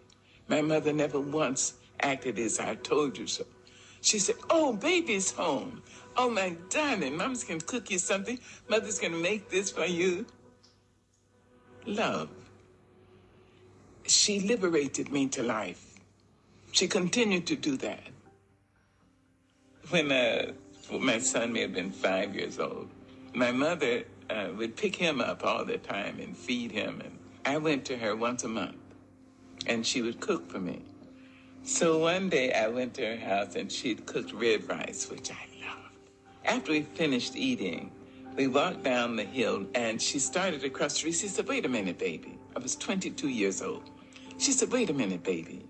My 0.46 0.62
mother 0.62 0.92
never 0.92 1.18
once 1.18 1.74
acted 1.98 2.38
as 2.38 2.60
I 2.60 2.76
told 2.76 3.18
you 3.18 3.26
so. 3.26 3.44
She 4.02 4.20
said, 4.20 4.36
Oh, 4.48 4.72
baby's 4.72 5.32
home. 5.32 5.82
Oh, 6.16 6.30
my 6.30 6.56
darling, 6.70 7.16
mom's 7.16 7.42
going 7.42 7.58
to 7.58 7.66
cook 7.66 7.90
you 7.90 7.98
something. 7.98 8.38
Mother's 8.68 9.00
going 9.00 9.14
to 9.14 9.18
make 9.18 9.50
this 9.50 9.72
for 9.72 9.84
you. 9.84 10.26
Love 11.86 12.28
she 14.10 14.40
liberated 14.40 15.10
me 15.10 15.28
to 15.28 15.42
life. 15.42 15.94
She 16.72 16.88
continued 16.88 17.46
to 17.46 17.56
do 17.56 17.76
that. 17.78 18.00
When 19.90 20.10
uh, 20.10 20.52
my 20.92 21.18
son 21.18 21.52
may 21.52 21.62
have 21.62 21.74
been 21.74 21.90
five 21.92 22.34
years 22.34 22.58
old, 22.58 22.90
my 23.34 23.52
mother 23.52 24.04
uh, 24.28 24.48
would 24.56 24.76
pick 24.76 24.96
him 24.96 25.20
up 25.20 25.44
all 25.44 25.64
the 25.64 25.78
time 25.78 26.18
and 26.20 26.36
feed 26.36 26.72
him. 26.72 27.00
And 27.04 27.18
I 27.44 27.58
went 27.58 27.84
to 27.86 27.96
her 27.96 28.16
once 28.16 28.44
a 28.44 28.48
month, 28.48 28.76
and 29.66 29.86
she 29.86 30.02
would 30.02 30.20
cook 30.20 30.50
for 30.50 30.58
me. 30.58 30.82
So 31.62 31.98
one 31.98 32.28
day 32.28 32.52
I 32.52 32.68
went 32.68 32.94
to 32.94 33.06
her 33.06 33.16
house, 33.16 33.56
and 33.56 33.70
she'd 33.70 34.06
cooked 34.06 34.32
red 34.32 34.68
rice, 34.68 35.08
which 35.10 35.30
I 35.30 35.46
loved. 35.66 35.96
After 36.44 36.72
we 36.72 36.82
finished 36.82 37.36
eating, 37.36 37.90
we 38.36 38.46
walked 38.46 38.84
down 38.84 39.16
the 39.16 39.24
hill, 39.24 39.66
and 39.74 40.00
she 40.00 40.18
started 40.18 40.62
across 40.64 40.92
the 40.92 40.98
street. 40.98 41.14
She 41.14 41.28
said, 41.28 41.48
"Wait 41.48 41.64
a 41.64 41.68
minute, 41.68 41.98
baby." 41.98 42.38
I 42.54 42.58
was 42.58 42.76
22 42.76 43.28
years 43.28 43.62
old. 43.62 43.90
She 44.38 44.52
said, 44.52 44.70
Wait 44.70 44.90
a 44.90 44.94
minute, 44.94 45.22
baby. 45.22 45.66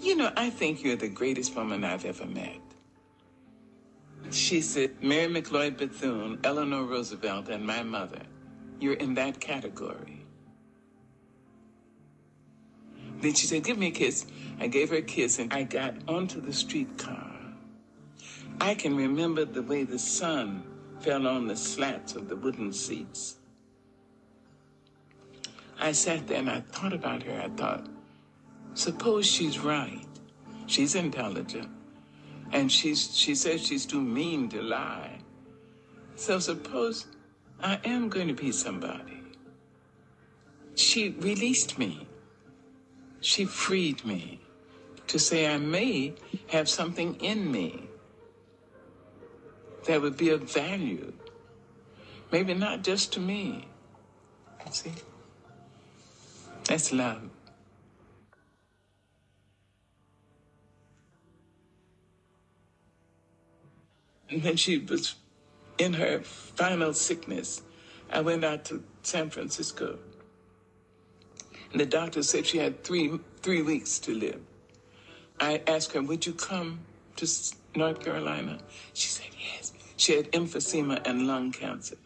You 0.00 0.16
know, 0.16 0.30
I 0.36 0.50
think 0.50 0.82
you're 0.84 0.96
the 0.96 1.08
greatest 1.08 1.56
woman 1.56 1.84
I've 1.84 2.04
ever 2.04 2.26
met. 2.26 2.60
She 4.30 4.60
said, 4.60 5.02
Mary 5.02 5.32
McLeod 5.32 5.78
Bethune, 5.78 6.38
Eleanor 6.44 6.84
Roosevelt, 6.84 7.48
and 7.48 7.64
my 7.66 7.82
mother. 7.82 8.22
You're 8.80 8.94
in 8.94 9.14
that 9.14 9.40
category. 9.40 10.24
Then 13.20 13.34
she 13.34 13.46
said, 13.46 13.64
Give 13.64 13.78
me 13.78 13.88
a 13.88 13.92
kiss. 13.92 14.26
I 14.60 14.66
gave 14.66 14.90
her 14.90 14.96
a 14.96 15.02
kiss 15.02 15.38
and 15.38 15.52
I 15.52 15.62
got 15.62 15.94
onto 16.08 16.40
the 16.40 16.52
streetcar. 16.52 17.32
I 18.60 18.74
can 18.74 18.96
remember 18.96 19.44
the 19.44 19.62
way 19.62 19.84
the 19.84 19.98
sun 19.98 20.62
fell 21.00 21.26
on 21.26 21.46
the 21.46 21.56
slats 21.56 22.14
of 22.14 22.28
the 22.28 22.36
wooden 22.36 22.72
seats. 22.72 23.36
I 25.78 25.92
sat 25.92 26.26
there 26.26 26.38
and 26.38 26.50
I 26.50 26.60
thought 26.60 26.92
about 26.92 27.22
her. 27.24 27.40
I 27.40 27.48
thought, 27.48 27.86
suppose 28.74 29.26
she's 29.26 29.58
right. 29.58 30.04
She's 30.66 30.94
intelligent. 30.94 31.68
And 32.52 32.70
she's 32.70 33.16
she 33.16 33.34
says 33.34 33.66
she's 33.66 33.86
too 33.86 34.00
mean 34.00 34.48
to 34.50 34.62
lie. 34.62 35.18
So 36.14 36.38
suppose 36.38 37.06
I 37.60 37.78
am 37.84 38.08
going 38.08 38.28
to 38.28 38.34
be 38.34 38.52
somebody. 38.52 39.22
She 40.74 41.10
released 41.10 41.78
me. 41.78 42.06
She 43.20 43.44
freed 43.44 44.04
me 44.04 44.40
to 45.08 45.18
say 45.18 45.52
I 45.52 45.58
may 45.58 46.14
have 46.48 46.68
something 46.68 47.16
in 47.16 47.50
me 47.50 47.88
that 49.86 50.00
would 50.00 50.16
be 50.16 50.30
of 50.30 50.52
value. 50.52 51.12
Maybe 52.32 52.54
not 52.54 52.82
just 52.82 53.12
to 53.14 53.20
me. 53.20 53.68
See? 54.70 54.92
That's 56.68 56.92
love. 56.92 57.30
And 64.28 64.42
when 64.42 64.56
she 64.56 64.78
was 64.78 65.14
in 65.78 65.94
her 65.94 66.20
final 66.20 66.92
sickness, 66.92 67.62
I 68.10 68.20
went 68.20 68.44
out 68.44 68.64
to 68.66 68.82
San 69.02 69.30
Francisco. 69.30 69.98
And 71.70 71.80
the 71.80 71.86
doctor 71.86 72.22
said 72.22 72.46
she 72.46 72.58
had 72.58 72.82
three 72.82 73.18
three 73.42 73.62
weeks 73.62 73.98
to 74.00 74.14
live. 74.14 74.40
I 75.38 75.62
asked 75.66 75.92
her, 75.92 76.02
"Would 76.02 76.26
you 76.26 76.32
come 76.32 76.80
to 77.16 77.26
North 77.76 78.00
Carolina?" 78.04 78.58
She 78.94 79.08
said, 79.08 79.30
"Yes." 79.38 79.72
She 79.96 80.16
had 80.16 80.30
emphysema 80.32 81.06
and 81.06 81.26
lung 81.26 81.52
cancer. 81.52 81.96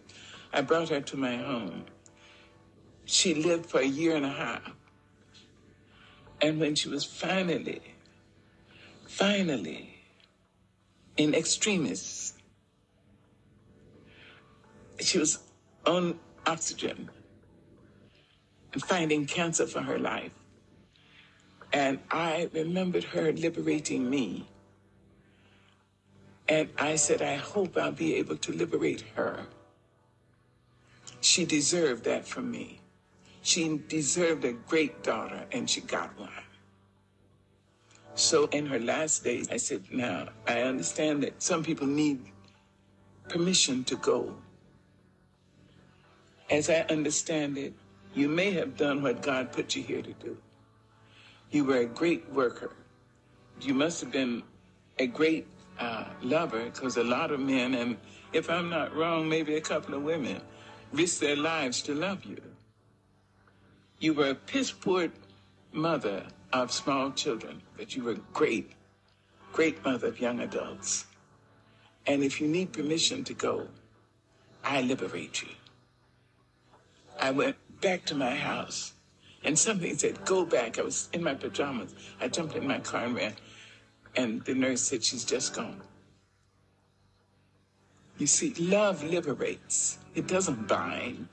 I 0.53 0.61
brought 0.61 0.91
her 0.91 1.01
to 1.01 1.17
my 1.17 1.37
home. 1.37 1.87
She 3.11 3.35
lived 3.35 3.67
for 3.67 3.81
a 3.81 3.85
year 3.85 4.15
and 4.15 4.25
a 4.25 4.31
half. 4.31 4.71
And 6.41 6.61
when 6.61 6.77
she 6.77 6.89
was 6.89 7.05
finally, 7.05 7.83
finally 9.09 9.97
in 11.17 11.35
extremis, 11.35 12.35
she 15.01 15.19
was 15.19 15.41
on 15.85 16.21
oxygen 16.47 17.11
and 18.73 18.81
fighting 18.81 19.27
cancer 19.27 19.67
for 19.67 19.81
her 19.81 19.99
life. 19.99 20.33
And 21.73 21.99
I 22.13 22.49
remembered 22.53 23.05
her 23.05 23.33
liberating 23.33 24.09
me. 24.09 24.47
And 26.49 26.69
I 26.79 26.95
said, 26.95 27.23
I 27.23 27.35
hope 27.35 27.77
I'll 27.77 27.91
be 27.91 28.15
able 28.15 28.37
to 28.37 28.53
liberate 28.53 29.03
her. 29.17 29.47
She 31.21 31.45
deserved 31.45 32.05
that 32.05 32.27
from 32.27 32.53
me. 32.53 32.80
She 33.43 33.81
deserved 33.89 34.45
a 34.45 34.53
great 34.53 35.03
daughter, 35.03 35.47
and 35.53 35.69
she 35.69 35.81
got 35.81 36.19
one. 36.19 36.31
So 38.15 38.47
in 38.47 38.67
her 38.67 38.79
last 38.79 39.25
days, 39.25 39.49
I 39.51 39.57
said, 39.57 39.85
Now, 39.91 40.29
I 40.47 40.61
understand 40.63 41.23
that 41.23 41.43
some 41.43 41.63
people 41.63 41.87
need 41.87 42.21
permission 43.29 43.85
to 43.85 43.97
go. 43.97 44.35
As 46.51 46.69
I 46.69 46.81
understand 46.91 47.57
it, 47.57 47.73
you 48.15 48.29
may 48.29 48.51
have 48.53 48.77
done 48.77 49.03
what 49.03 49.23
God 49.23 49.53
put 49.53 49.75
you 49.75 49.83
here 49.83 50.03
to 50.03 50.13
do. 50.13 50.37
You 51.51 51.65
were 51.65 51.79
a 51.79 51.87
great 51.87 52.31
worker. 52.33 52.73
You 53.61 53.75
must 53.75 54.01
have 54.01 54.13
been 54.13 54.43
a 54.99 55.07
great 55.07 55.47
uh, 55.79 56.07
lover 56.23 56.65
because 56.65 56.97
a 56.97 57.05
lot 57.05 57.31
of 57.31 57.41
men, 57.41 57.75
and 57.75 57.97
if 58.33 58.51
I'm 58.51 58.69
not 58.69 58.95
wrong, 58.95 59.29
maybe 59.29 59.57
a 59.57 59.61
couple 59.61 59.95
of 59.95 60.03
women, 60.03 60.43
risked 60.93 61.21
their 61.21 61.37
lives 61.37 61.83
to 61.83 61.95
love 61.95 62.25
you. 62.25 62.41
You 64.01 64.15
were 64.15 64.31
a 64.31 64.35
piss 64.35 64.71
poor 64.73 65.11
mother 65.73 66.25
of 66.55 66.73
small 66.73 67.13
children, 67.13 67.61
but 67.77 67.95
you 67.95 68.03
were 68.03 68.13
a 68.13 68.25
great, 68.33 68.73
great 69.53 69.85
mother 69.85 70.09
of 70.09 70.19
young 70.19 70.41
adults. 70.41 71.05
And 72.07 72.25
if 72.25 72.41
you 72.41 72.49
need 72.49 72.73
permission 72.73 73.25
to 73.25 73.35
go, 73.35 73.69
I 74.65 74.81
liberate 74.81 75.43
you. 75.43 75.49
I 77.21 77.31
went 77.31 77.57
back 77.83 78.07
to 78.07 78.15
my 78.15 78.35
house 78.35 78.95
and 79.45 79.59
something 79.59 79.97
said, 79.99 80.25
go 80.25 80.47
back. 80.47 80.79
I 80.79 80.83
was 80.83 81.11
in 81.13 81.23
my 81.23 81.35
pajamas. 81.35 81.95
I 82.21 82.29
jumped 82.29 82.57
in 82.57 82.67
my 82.67 82.81
car 82.81 83.05
and 83.05 83.15
ran. 83.15 83.35
And 84.17 84.43
the 84.45 84.55
nurse 84.55 84.81
said, 84.81 85.05
she's 85.05 85.25
just 85.25 85.55
gone. 85.55 85.83
You 88.17 88.27
see, 88.27 88.55
love 88.55 89.05
liberates. 89.05 89.99
It 90.15 90.27
doesn't 90.27 90.69
bind. 90.69 91.29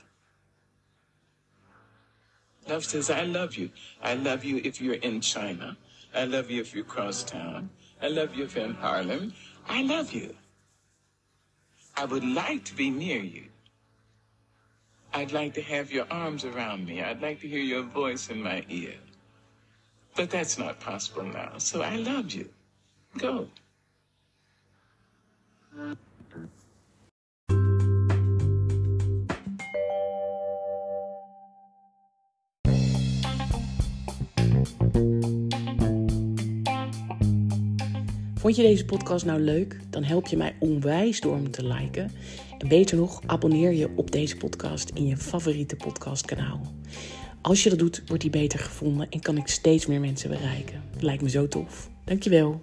Love 2.68 2.84
says, 2.84 3.08
I 3.08 3.22
love 3.22 3.56
you. 3.56 3.70
I 4.02 4.14
love 4.14 4.44
you 4.44 4.60
if 4.62 4.80
you're 4.80 4.94
in 4.94 5.20
China. 5.20 5.76
I 6.14 6.24
love 6.24 6.50
you 6.50 6.60
if 6.60 6.74
you 6.74 6.84
cross 6.84 7.22
town. 7.22 7.70
I 8.02 8.08
love 8.08 8.34
you 8.34 8.44
if 8.44 8.54
you're 8.54 8.66
in 8.66 8.74
Harlem. 8.74 9.32
I 9.68 9.82
love 9.82 10.12
you. 10.12 10.34
I 11.96 12.04
would 12.04 12.24
like 12.24 12.64
to 12.66 12.74
be 12.74 12.90
near 12.90 13.20
you. 13.20 13.44
I'd 15.14 15.32
like 15.32 15.54
to 15.54 15.62
have 15.62 15.90
your 15.90 16.06
arms 16.10 16.44
around 16.44 16.86
me. 16.86 17.02
I'd 17.02 17.22
like 17.22 17.40
to 17.40 17.48
hear 17.48 17.60
your 17.60 17.82
voice 17.82 18.28
in 18.28 18.42
my 18.42 18.64
ear. 18.68 18.94
But 20.14 20.30
that's 20.30 20.58
not 20.58 20.78
possible 20.78 21.24
now. 21.24 21.52
So 21.58 21.82
I 21.82 21.96
love 21.96 22.32
you. 22.32 22.48
Go. 23.16 23.48
Vond 38.48 38.60
je 38.60 38.66
deze 38.66 38.84
podcast 38.84 39.24
nou 39.24 39.40
leuk? 39.40 39.80
Dan 39.90 40.04
help 40.04 40.26
je 40.26 40.36
mij 40.36 40.56
onwijs 40.58 41.20
door 41.20 41.34
hem 41.34 41.50
te 41.50 41.66
liken. 41.66 42.10
En 42.58 42.68
beter 42.68 42.96
nog, 42.96 43.20
abonneer 43.26 43.72
je 43.72 43.88
op 43.96 44.10
deze 44.10 44.36
podcast 44.36 44.90
in 44.94 45.06
je 45.06 45.16
favoriete 45.16 45.76
podcastkanaal. 45.76 46.60
Als 47.42 47.62
je 47.62 47.70
dat 47.70 47.78
doet, 47.78 48.02
wordt 48.06 48.22
die 48.22 48.30
beter 48.30 48.58
gevonden 48.58 49.08
en 49.08 49.20
kan 49.20 49.36
ik 49.36 49.48
steeds 49.48 49.86
meer 49.86 50.00
mensen 50.00 50.30
bereiken. 50.30 50.82
Lijkt 51.00 51.22
me 51.22 51.30
zo 51.30 51.48
tof. 51.48 51.90
Dankjewel. 52.04 52.62